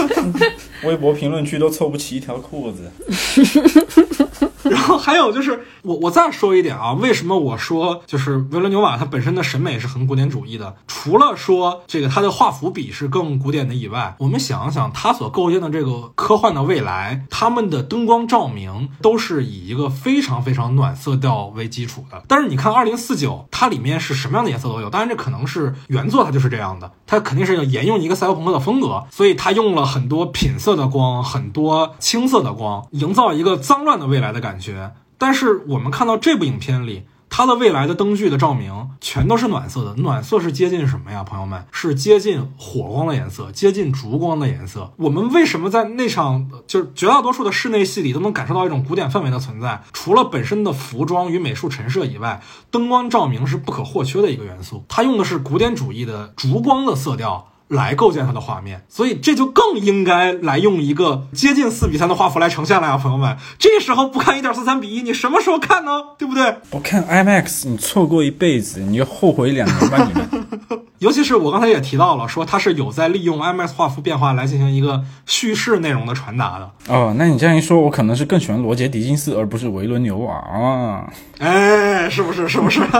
[0.84, 2.92] 微博评论区都凑不齐一条裤子。
[4.70, 10.76] 然后还有就是，我我再说一点啊，为什么我说就是维伦纽瓦他本身的审美是很古典主义的？
[10.86, 22.22] 除了说这个他的画幅比是更古典的以外，我们想想他所构建的这个科幻的未来，他们的灯光照明都是以一个非常非常暖色调为基础的。
[22.26, 24.88] 但是你看二零四九，它里面是什么样的颜色都有。
[24.88, 34.53] 当然这可能是原作它就是这样的，它肯定是要沿用一个赛博朋克的风格，所以它用了很多品色的光，很多青色的光，营造一个脏乱的未来的感。
[34.54, 39.94] 感觉，但是我们看到这部影片里，它的未来的灯具的照明全都是暖色的。
[39.96, 41.66] 暖色是接近什么呀，朋友们？
[41.72, 44.92] 是接近火光的颜色，接近烛光的颜色。
[44.96, 49.82] 我们为什么在那场就是绝大多数的室内戏里都能感受到一种古典氛围的存在？
[49.92, 52.40] 除了本身的服装与美术陈设以外，
[52.70, 54.84] 灯光照明是不可或缺的一个元素。
[54.88, 57.48] 它用的是古典主义的烛光的色调。
[57.74, 63.36] 来构建它的画面，所以这就更应该来用一个接近四比三的画幅来呈现了呀，朋友们。
[63.58, 65.90] 这时候不看一点四三比一，你什么时候看呢？
[66.18, 66.56] 对不对？
[66.70, 70.46] 不看 IMAX，你错过一辈子，你就后悔两年吧，你们。
[71.00, 76.70] 尤其是我刚才也提到了，说它是有在利用 IMAX 画幅变化来进行一个叙事内容的传达的。
[76.88, 81.12] 哦，那你这样一说，我可能是更喜欢罗杰·狄金斯，而不是维伦纽瓦啊。
[81.38, 82.48] 哎，是不是？
[82.48, 82.80] 是不是？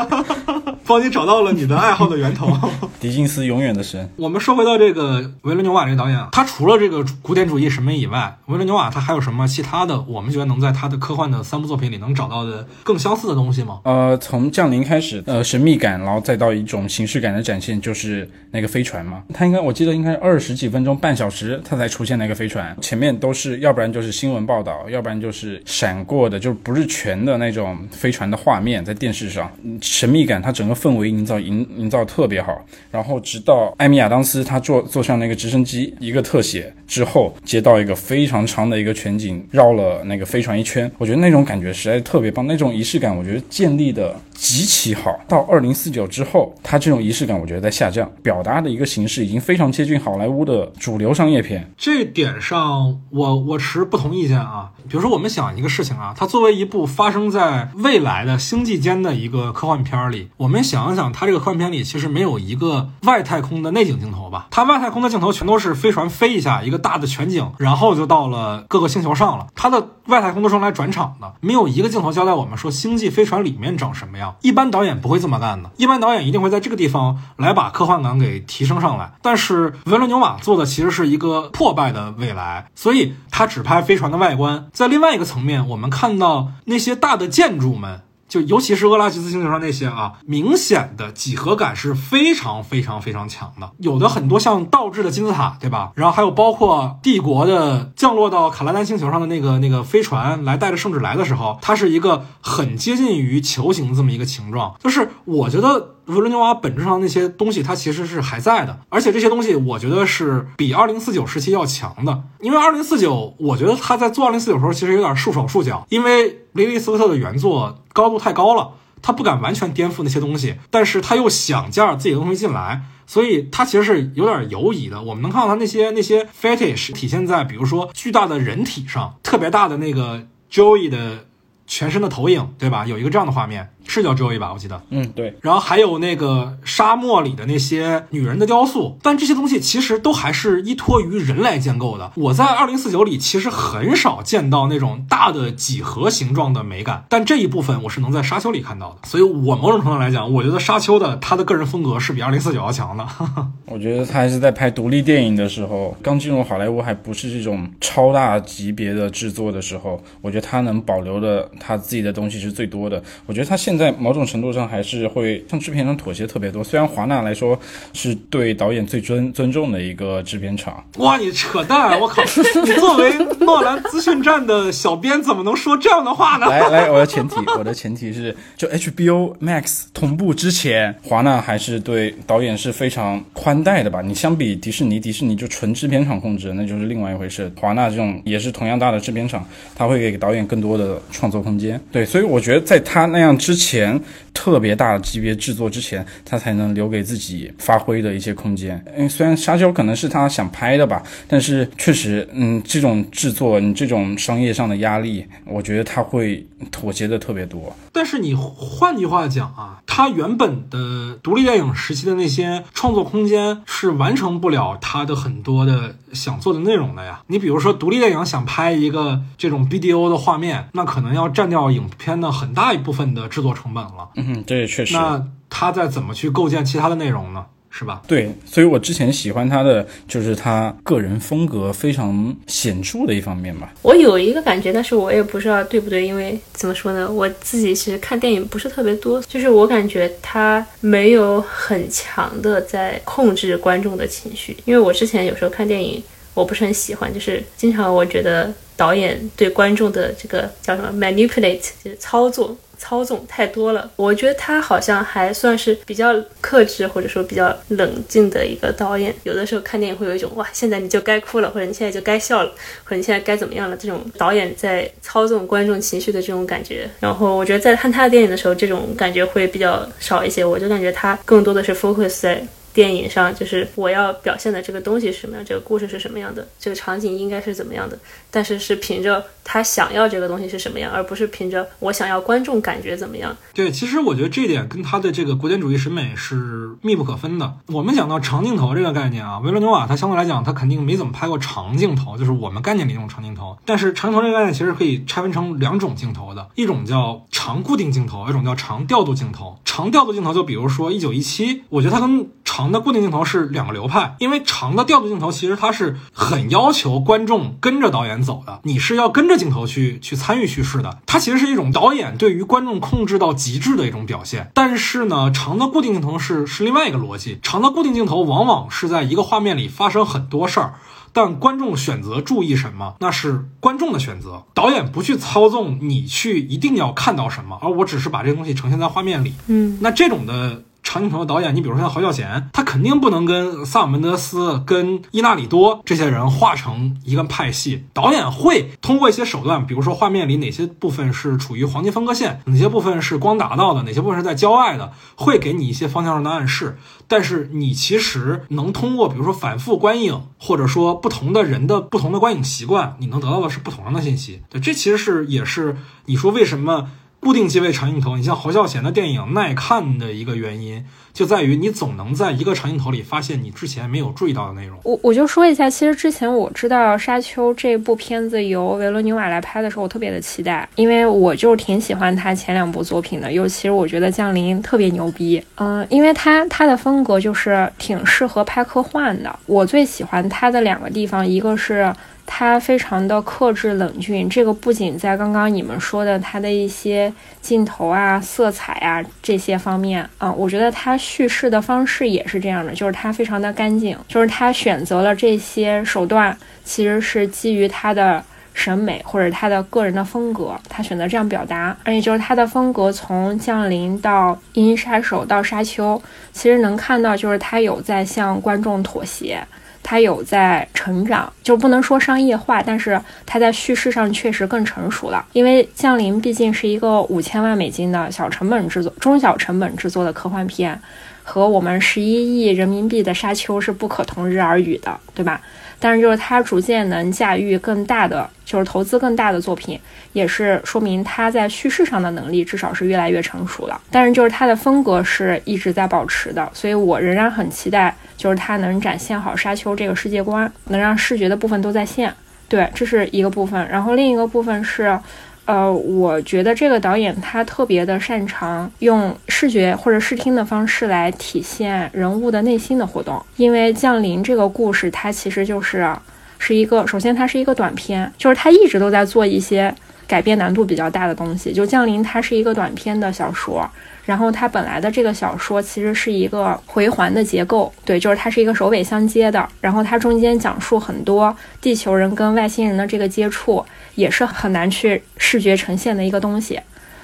[0.87, 2.53] 帮你找到了你的爱好的源头。
[3.01, 4.07] 狄金斯永远的神。
[4.17, 9.99] 我们说回到这个维伦纽瓦这个导演，他除了这个古典主义审美以外，维伦纽瓦他还有什么其他的？
[10.03, 13.81] 我们觉得能在他的科幻的三部作品里能找到的更相似的东西吗？
[13.85, 17.95] 呃，从降临开始，呃，神秘感，然后再到一种形式感的展现，就。
[17.95, 19.23] 是那个飞船嘛？
[19.33, 22.77] 他应该我记得应该二十几分钟、半小时，他才出现那个飞船。
[22.81, 29.53] 前面都是要不然就是新闻报道，要不然就是闪过的，就是不是全的那种飞船的画面在电视上。
[29.83, 32.65] 神秘感，它整个氛围营造营营造特别好。
[32.91, 40.91] 然后直到艾米亚当斯他坐坐上那个直升机，一个特写之后，接到一个非常长的一个全景，绕了那个飞船一圈。
[40.97, 45.21] 我觉得那种感觉实在特别棒，那种仪式感，我觉得建立的极其好。
[45.29, 47.75] 到二零四九之后，他这种仪式感，我觉得在。
[47.75, 54.71] 下降表达的一个形式已经非常接近好莱坞的主流商业片，这点上我我持不同意见啊。
[54.89, 64.47] 比如说，我们想一个事情啊，它作为一部发生在未来的星际间的一个科幻片里，我们想一想，它这个科幻片里其实没有一个外太空的内景镜头吧？
[64.51, 69.49] 它外太空的镜头全都是飞船飞一下，一个大的全景，然后就到了各个星球上了。
[69.55, 74.37] 它的外太空都是用来转场的，没有一个镜头交代我们说星际飞船里面长什么样。
[74.43, 79.15] 一般导演不会这么干的，一般导演一定会在这个地方来把科幻感给提升上来。
[79.23, 84.69] 但是维伦纽瓦做的其实是一个破败的未来，所以他只拍飞船的外观。
[84.73, 88.03] 在另外一个层面，我们看到那些大的建筑们。
[88.35, 93.71] 就尤其是厄拉吉斯星球上那些啊，明显的几何感是非常非常非常强的。
[93.79, 95.93] 有的很多像倒置的金字塔，对吧？
[95.95, 104.75] 然后还有包括帝国的降落到卡拉丹星球上的那个那个飞船来带着圣旨来的时候，它是一个很接近于球形这么一个形状。
[104.83, 112.23] 就是我觉得维伦纽瓦本质上那些东西它其实是还在的，而且这些东西我觉得是比二零四九时期要强的。
[112.41, 117.81] 因为二零四九，我觉得他在做二零四九时候其实有点束手束脚，因为雷利斯科特的原作。
[117.95, 118.73] 高度太高了，
[119.03, 125.01] 他不敢完全颠覆那些东西，但是他又想加自己的东西进来，所以他其实是有点犹疑的。
[125.01, 131.27] 我们能看到他那些那些 fetish 体现在，比如说巨大的人体上，特别大的那个 Joey 的
[131.69, 132.85] 全身的投影，对吧？
[132.85, 133.73] 有一个这样的画面。
[133.87, 134.81] 是叫 Joey 吧，我记得。
[134.91, 135.37] 嗯，对。
[135.41, 142.13] 然后还有那个沙漠里的那些女人的雕塑，但这些东西其实都还是依托于人来建构的。
[142.17, 149.09] 我在二零四九里其实很少见到那种大的几何形状的美感，但这一部分我是能在沙丘里看到的。
[149.09, 153.07] 所以，我某种程度来讲，我觉得沙丘的他的个人风格是比二零四九要强的。
[153.67, 163.03] 我觉得他还是在拍独立电影的时候，刚进入好莱坞还不是这种超大级别的制作的时候，我觉得他能保留的他自己的东西是最多的。
[163.27, 166.63] 我觉得他现在某种程度上还是会向制片人妥协特别多。
[166.63, 167.59] 虽然华纳来说
[167.93, 170.85] 是对导演最尊尊重的一个制片厂。
[170.99, 171.99] 哇，你扯淡！
[172.01, 172.23] 我靠，
[172.65, 176.47] 你作为诺兰资讯站的小编，怎么能说这样的话呢？
[176.47, 184.01] 来 来，我的前提，我的前提是，就 HBO Max 同步之前，华纳还是对导演是非常宽待的吧？
[184.01, 187.53] 你相比迪士尼，迪士尼就纯制片厂控制，那就是另外一回事。
[187.61, 191.81] 华纳这种也是同样大的制片厂，他会给导演更多的创作空间。
[191.91, 193.64] 对，所以我觉得在他那样之前。
[193.65, 193.99] 钱
[194.35, 198.85] 特别大的级别制作之前，他才能留给自己发挥的一些空间。
[198.95, 207.75] 嗯，虽然沙丘可能是他想拍的吧，但是确实，嗯，这种制作，你这种商业上的压力，我觉得他会妥协的特别多。
[207.93, 217.23] 但是你换句话讲啊，他原本的独立电影时期的那些创作空间是完成不了他的很多的想做的内容的呀。
[217.29, 224.09] 你比如说，独立电影想拍一个这种 BDO 的画面，那可能要占掉影片的很大一部分的制作成本了。
[224.27, 224.95] 嗯，这也确实。
[224.95, 227.45] 那他再怎么去构建其他的内容呢？
[227.77, 228.01] 是吧？
[228.07, 233.75] 对，所以我之前喜欢他的就是他个人风格非常显著的一方面吧。
[233.83, 244.57] 我有一个感觉，但是我也不知道对不对，因为怎么说呢，我自己其实看电影不是特别多，就是我感觉他没有很强的在控制观众的情绪。
[244.67, 246.01] 因为我之前有时候看电影，
[246.33, 252.57] 我不是很喜欢，就是经常我觉得导演对观众的这个叫什么 manipulate，就是操作。
[252.79, 259.15] 操纵太多了，我觉得他好像还算是比较克制或者说比较冷静的一个导演。
[259.23, 262.51] 有的时候看电影会有一种哇，现在你就该哭了，或者你现在就该笑了，
[262.85, 266.89] 或者你现在该怎么样了，这种导演在操纵观众情绪的这种感觉。
[267.01, 270.45] 然后我觉得在看他的电影的时候，这种感觉会比较少一些。
[270.45, 272.47] 我就感觉他更多的是 focus 在。
[272.75, 277.97] 电影上就是我要表现的这个东西是什么样，这个故事是什么样的，这个场景应该是怎么样的，
[278.31, 283.35] 但是是凭着他想要这个东西是什么样，而不是凭着我想要观众感觉怎么样。
[283.55, 287.55] 对，其实我觉得这点跟他的这个古典主义审美是密不可分的。
[287.69, 293.57] 我们讲到长镜头这个概念啊，维伦纽瓦他相对来讲他肯定没怎么拍过长镜头，就是我们概念里那种长镜头。
[293.65, 299.57] 但是长镜头这个概念其实可以拆分成两种镜头的，一种叫长固定镜头，一种叫长调度镜头。
[299.65, 311.01] 长调度镜头就比如说一九一七，我觉得它跟长长的固定镜头是两个流派，因为长的调度镜头其实它是很要求观众跟着导演走的，你是要跟着镜头去去参与叙事的。
[311.05, 314.51] 它其实是一种导演对于观众控制到极致的一种表现。
[314.55, 320.77] 但是呢，长的固定镜头是是另外一个逻辑，长的固定镜头往往是在一个画面里发生很多事儿，
[321.13, 329.35] 但观众选择注意什么，那是观众的选择，导演不去操纵你去一定要看到什么，而我只是把这个东西呈现在画面里。
[329.49, 330.63] 嗯，那这种的。
[330.95, 337.87] 长镜头的导演，你比如说像侯孝贤，他肯定不能跟萨姆门德斯、跟伊纳里多这些人画成一个派系。
[337.93, 346.79] 导演会通过一些手段，比如说画面里哪些部分是处于黄金分割线，哪些部分是光达到的，哪些部分是在郊外的，会给你一些方向上的暗示。
[347.09, 354.43] 但是你其实能通过，比如说反复观影，或者说不同的人的不同的观影习惯，你能得到的是不同的信息。
[354.49, 356.87] 对，这其实是也是你说为什么。
[357.25, 360.85] 固定机位长镜头，你像侯孝贤的电影耐看的一个原因。
[361.15, 364.77] 就在于你总能在一个长镜头里发现你之前没有注意到的内容。
[364.83, 375.41] 我我就说一下，其实之前我知道《沙丘》这部片子由维罗纽瓦来拍的时候，我特别的期待，因为我就挺喜欢他前两部作品的，尤其是我觉得《降临》特别牛逼。
[375.55, 379.39] 嗯，因为他他的风格就是挺适合拍科幻的。
[379.47, 381.95] 我最喜欢他的两个地方，一个是。
[382.27, 406.01] 他非常的克制冷峻，这个不仅在刚刚你们说的他的一些镜头啊、色彩啊这些方面啊，我觉得他叙事的方式也是这样的，就是他非常的干净，就是他选择了这些手段，其实是基于他的审美或者他的个人的风格，他选择这样表达，而且就是他的风格从降临到银翼杀手到沙丘，
[406.33, 409.45] 其实能看到就是他有在向观众妥协。
[409.85, 415.25] 它有在成长，就不能说商业化，但是它在叙事上确实更成熟了。
[415.35, 420.81] 因为《降临》毕竟是一个五千万美金的小成本制作、中小成本制作的科幻片，
[421.23, 425.39] 和我们十一亿人民币的《沙丘》是不可同日而语的，对吧？
[425.79, 429.79] 但是就是它逐渐能驾驭更大的，就是投资更大的作品，
[430.15, 433.79] 也是说明它在叙事上的能力至少是越来越成熟了。
[433.91, 437.95] 但是就是它的风格是一直在保持的，所以我仍然很期待。
[438.17, 442.13] 就是它能展现好沙丘这个世界观，能让视觉的部分都在线，
[442.49, 443.69] 对，这是一个部分。
[443.69, 444.99] 然后另一个部分是，
[445.45, 453.21] 呃，我觉得这个导演他特别的擅长用视觉或者视听的方式来体现人物的内心的活动。
[453.37, 455.91] 因为《降临》这个故事，它其实就是
[456.39, 459.75] 是一个，首先它是一个短片，就是他一直都在做一些
[460.07, 461.53] 改变难度比较大的东西。
[461.53, 463.69] 就《降临》，它是一个短篇的小说。
[464.05, 469.49] 然后它本来的这个小说其实是一个回环的结构，对，就是它是一个首尾相接的。
[469.63, 476.61] 然后它中间讲述很多地球人跟外星人的这个接触，也是很难去视觉呈现的一个东西。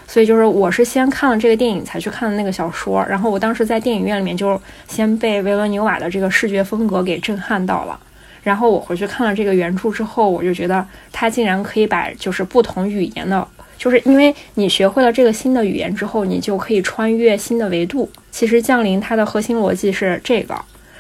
[0.07, 3.03] 所以就是我是先看了这个电影才去看的那个小说。
[3.09, 7.99] 然后我当时在电影院里面就先被维伦纽瓦的这个视觉风格给震撼到了。
[8.43, 13.47] 然后我回去看了这个原著之后，我就觉得他竟然可以把就是不同语言的。
[13.77, 18.11] 就是因为你学会了这个新的语言之后，你就可以穿越新的维度。
[18.31, 20.55] 其实降临它的核心逻辑是这个，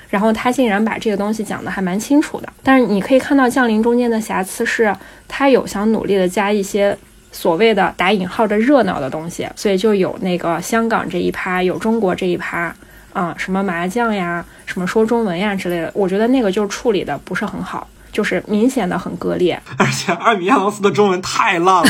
[0.09, 2.49] 然后他竟然把这个东西讲得还蛮清楚的。
[2.62, 4.95] 但是你可以看到降临中间的瑕疵是，
[5.28, 6.97] 他有想努力的加一些
[7.30, 12.74] 所谓的打引号的热闹的东西，所以就有那个香港这一趴，有中国这一趴，
[13.13, 15.91] 啊，什么麻将呀，什么说中文呀之类的。
[15.95, 17.87] 我觉得那个就处理的不是很好。
[18.13, 21.85] 就是明显的很割裂， 而且二米亚当斯的中文太烂了，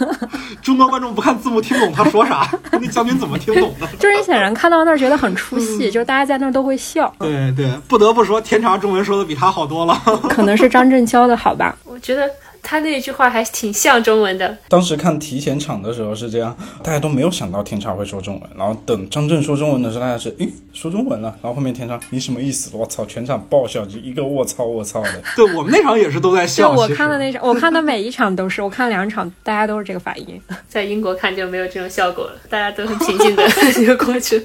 [0.62, 3.86] 中国观众不看字幕听不懂他说啥，那将军怎么听懂的？
[4.00, 7.12] 就是你显然看到那儿觉得很出戏，就是大家在那儿都会笑。
[7.18, 9.94] 对对，不得不说天长中文说的比他好多了，
[10.30, 11.76] 可能是张震教的好吧？
[11.84, 12.26] 我觉得。
[12.68, 14.58] 他那句话还挺像中文的。
[14.68, 18.50] 当时看提前场的时候是这样，大家都没有想到天差会说中文。
[18.58, 21.28] 然后等张震说中文的时候，大家是诶说中文了。
[21.40, 22.76] 然后后面天差你什么意思？
[22.76, 23.06] 我操！
[23.06, 25.22] 全场爆笑，就一个我操我操的。
[25.36, 26.74] 对我们那场也是都在笑。
[26.74, 30.40] 就我看的那场，我看的每一场都是，我看两场大家都是这个反应。
[30.68, 33.48] 在英国看就没有这种效果了，大家都很平静的
[33.86, 34.44] 就过去。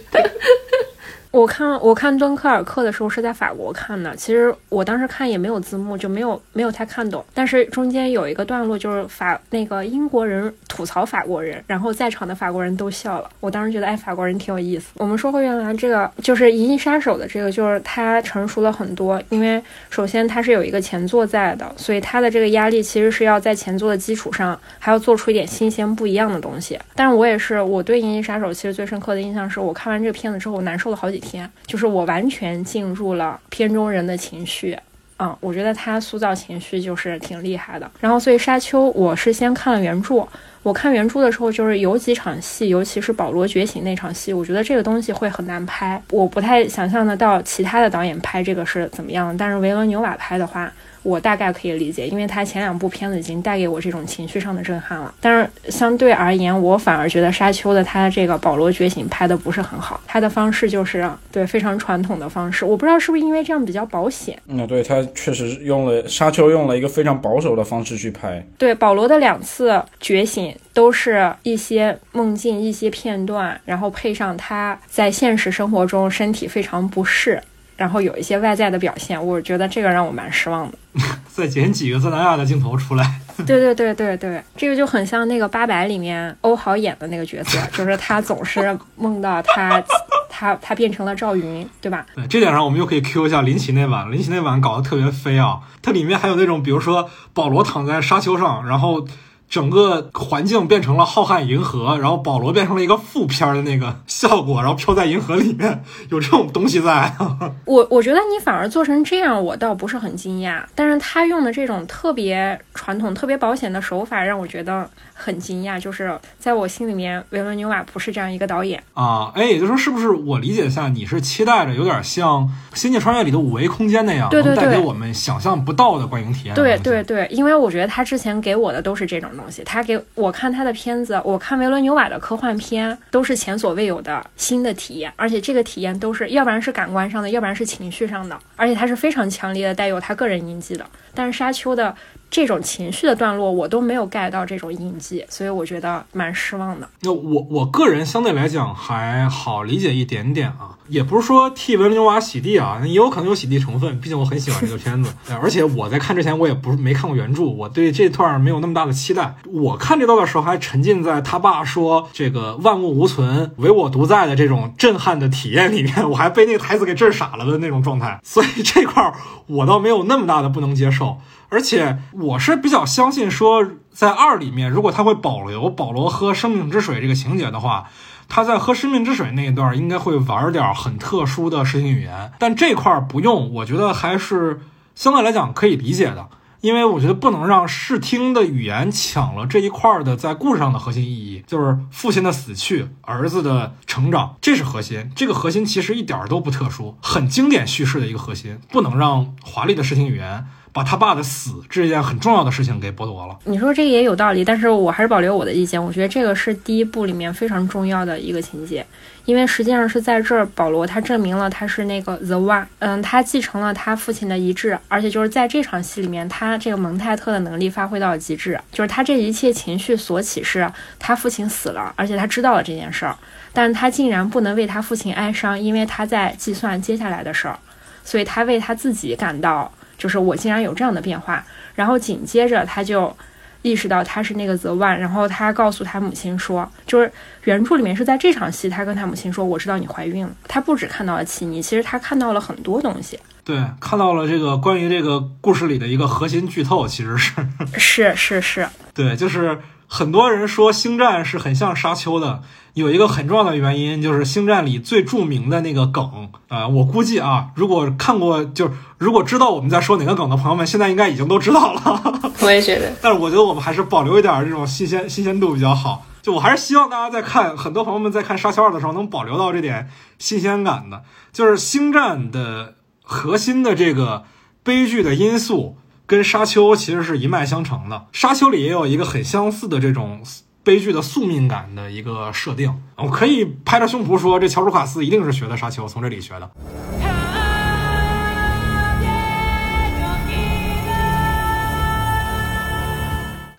[1.32, 7.24] 我看我看敦刻尔克的时候是在法国看的，其实我当时看也没有字幕，就没有没有太看懂。
[7.34, 13.30] 但是中间有一个段落就是法那个英国人吐槽法国人，然后在场的法国人都笑了。
[13.40, 14.92] 我当时觉得哎，法国人挺有意思。
[14.96, 26.78] 我们说回原来这个就是《银翼杀手》的这个，就是它成熟了很多，因为首先它是有一个前作在的，所以它的这个压力其实是要在前作的基础上还要做出一点新鲜不一样的东西。
[26.94, 31.21] 但是我也是我对《银翼杀手》其实最深刻的印象是我看完这个片子之后我难受了好几。
[31.22, 34.78] 天，就是我完全进入了片中人的情绪，
[35.20, 37.90] 嗯，我觉得他塑造情绪就是挺厉害的。
[38.02, 40.28] 然后，所以沙丘我是先看了原著，
[40.64, 49.38] 我看原著的时候就是有几场戏，尤其是保罗觉醒那场戏，我觉得这个东西会很难拍，我不太想象得到其他的导演拍这个是怎么样。
[49.38, 50.70] 但是维伦纽瓦拍的话。
[51.04, 55.14] 我大概可以理解，因为他前两部片子已经带给我这种情绪上的震撼了。
[55.20, 62.64] 但是相对而言，我反而觉得《沙丘》的他的这个保罗觉醒拍的不是很好，他的方式就是对非常传统的方式。
[62.66, 64.38] 我不知道是不是因为这样比较保险。
[64.47, 68.45] 嗯，对他确实用了《沙丘》用了一个非常保守的方式去拍。
[68.58, 77.41] 对保罗的两次觉醒都是一些梦境、一些片段，然后配上他在现实生活中身体非常不适。
[77.76, 80.78] 然后有一些外在的表现，我觉得这个让我蛮失望的。
[81.32, 83.20] 再剪几个自南亚的镜头出来。
[83.48, 89.82] 对对对对对，这个就很像那个《八佰》里面欧豪演的那个角色，就是他总是梦到他
[90.30, 92.06] 他他变成了赵云，对吧？
[92.14, 95.60] 对，这点上我们又可以 Q 一下林奇那版，林奇那版搞得特别飞啊！
[95.82, 99.08] 它里面还有那种，比如说保罗躺在沙丘上，然后。
[99.52, 107.14] 整个环境变成了浩瀚银河，然后保罗变成了一个负片的那个效果，然后飘在银河里面， 有这种东西在。
[107.66, 114.89] 我我觉得你反而做成这样，我倒不是很惊讶，但是他用的这种特别传统、特别保险的手法，让我觉得。
[115.14, 119.32] 很惊讶，就是在我心里面，维伦纽瓦不是这样一个导演啊。
[119.36, 126.56] 哎，也就是说，是不是我理解下，你是期待着有点像《星际穿越》里的五维空间那样，能带给我们想象不到的观影体验？
[126.56, 129.64] 对对对，因为我觉得他之前给我的都是这种东西。
[129.64, 140.86] 他给我看他的片子，我看维伦纽瓦的科幻片都是前所未有的新的体验，而且这个体验都是要不然是感官上的，要不然是情绪上的，而且他是非常强烈的带有他个人印记的。
[141.14, 141.96] 但是沙丘的。
[142.32, 146.88] 这种情绪的段落，我都没有 get 到这种印记，所以我觉得蛮失望的。
[147.02, 155.14] 那我我个人相对来讲还好理解一点点啊，也不是说替维伦纽瓦洗地啊，也有可能有洗地成分，毕竟我很喜欢这个片子。
[155.42, 159.36] 而且我在看之前，我也不是没看过原著，我对这段没有那么大的期待。
[159.52, 168.22] 我看这段的时候，还沉浸在他爸说这个万物无存，唯我独在的这种震撼的体验里面，我还被那个台词给震傻了的那种状态。
[168.24, 169.14] 所以这块
[169.48, 171.18] 我倒没有那么大的不能接受。
[171.52, 177.89] 而且我是比较相信说，在二里面，如果他会保留保罗喝生命之水这个情节的话，
[178.30, 182.32] 他在喝生命之水那一段应该会玩点很特殊的视听语言。
[182.39, 184.62] 但这块不用，我觉得还是
[184.95, 186.30] 相对来讲可以理解的，
[186.62, 195.12] 因为我觉得不能让视听的语言抢了这一块的在故事上的核心意义，就是父亲的死去，儿子的成长，这是核心。
[195.14, 200.45] 这个核心其实一点都不特殊，很经典叙事的一个核心，不能让华丽的视听语言。
[200.74, 203.38] 把他爸的死这件很重要的事情给剥夺了。
[203.44, 205.84] 你说这个也有道理，但是我还是保留我的意见。
[205.84, 208.86] 我觉得这个是第一部里面非常重要的一个情节，
[209.26, 223.14] 因为实际上是在这儿，保罗他证明了他是那个 the one，嗯，他继承了他父亲的遗志，而且就是在这场戏里面，他这个蒙泰特的能力发挥到了极致，就是他这一切情绪所起是他父亲死了，而且他知道了这件事儿，
[223.52, 227.60] 但是他竟然不能为他父亲哀伤，因为他在计算接下来的事儿，
[228.06, 229.70] 所以他为他自己感到。
[230.02, 231.45] 就是我竟然有这样的变化，
[231.76, 233.16] 然后紧接着他就
[233.62, 237.12] 意识到他是那个泽万，然后他告诉他母亲说，就是
[237.43, 240.34] 原著里面是在这场戏，他跟他母亲说，我知道你怀孕了。
[240.47, 243.20] 他不止看到了奇尼，其实他看到了很多东西。
[243.43, 247.36] 对，看到了这个关于这个故事里的一个核心剧透，其实是
[247.78, 249.56] 是是是，对，就是
[249.94, 252.42] 很多人说星战是很像沙丘的。
[252.76, 262.32] 有一个很重要的原因，就是《星战》里最著名的那个梗啊，我估计啊，如果看过，就如果知道我们在说哪个梗的朋友们，现在应该已经都知道了。
[262.39, 266.06] 我也觉得，但是我觉得我们还是保留一点这种新鲜新鲜度比较好。
[266.22, 271.04] 就我还是希望大家在看，很多朋友们在看《沙丘二》的时候，能保留到这点新鲜感的。
[271.34, 274.24] 就是《星战》的核心的这个
[274.64, 275.76] 悲剧的因素，
[276.12, 277.95] 跟《沙丘》其实是一脉相承的。
[278.12, 280.22] 《沙丘》里也有一个很相似的这种。
[280.64, 286.51] 悲剧的宿命感的一个设定，我可以拍着胸脯说，这乔·卢卡斯一定是学的《沙丘》，从这里学的。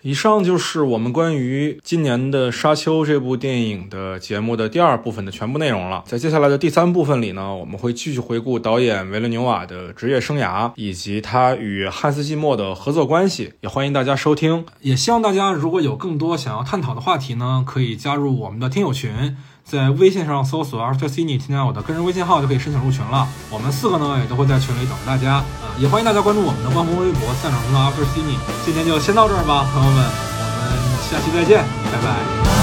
[0.05, 6.03] 以上就是我们关于今年的《沙丘》这部电影的节目的第二部分的全部内容了。
[6.05, 13.53] 在接下来的第三部分里呢，我们会继续回顾导演维伦纽瓦的职业生涯，以及他与汉斯季默的合作关系。
[13.61, 19.37] 也欢迎大家收听，也希望大家如果有更多想要探讨的话题呢，可以加入我们的听友群。
[19.65, 23.27] 在微信上搜索 After Cini，添加我的个人微信号就可以申请入群了。
[23.51, 25.43] 我们四个呢也都会在群里等着大家。
[25.63, 28.37] 呃，也欢迎大家关注我们的官方微博“赛场中的 After Cini”。
[28.65, 32.62] 今天就先到这儿吧，朋友们，我们下期再见，拜拜。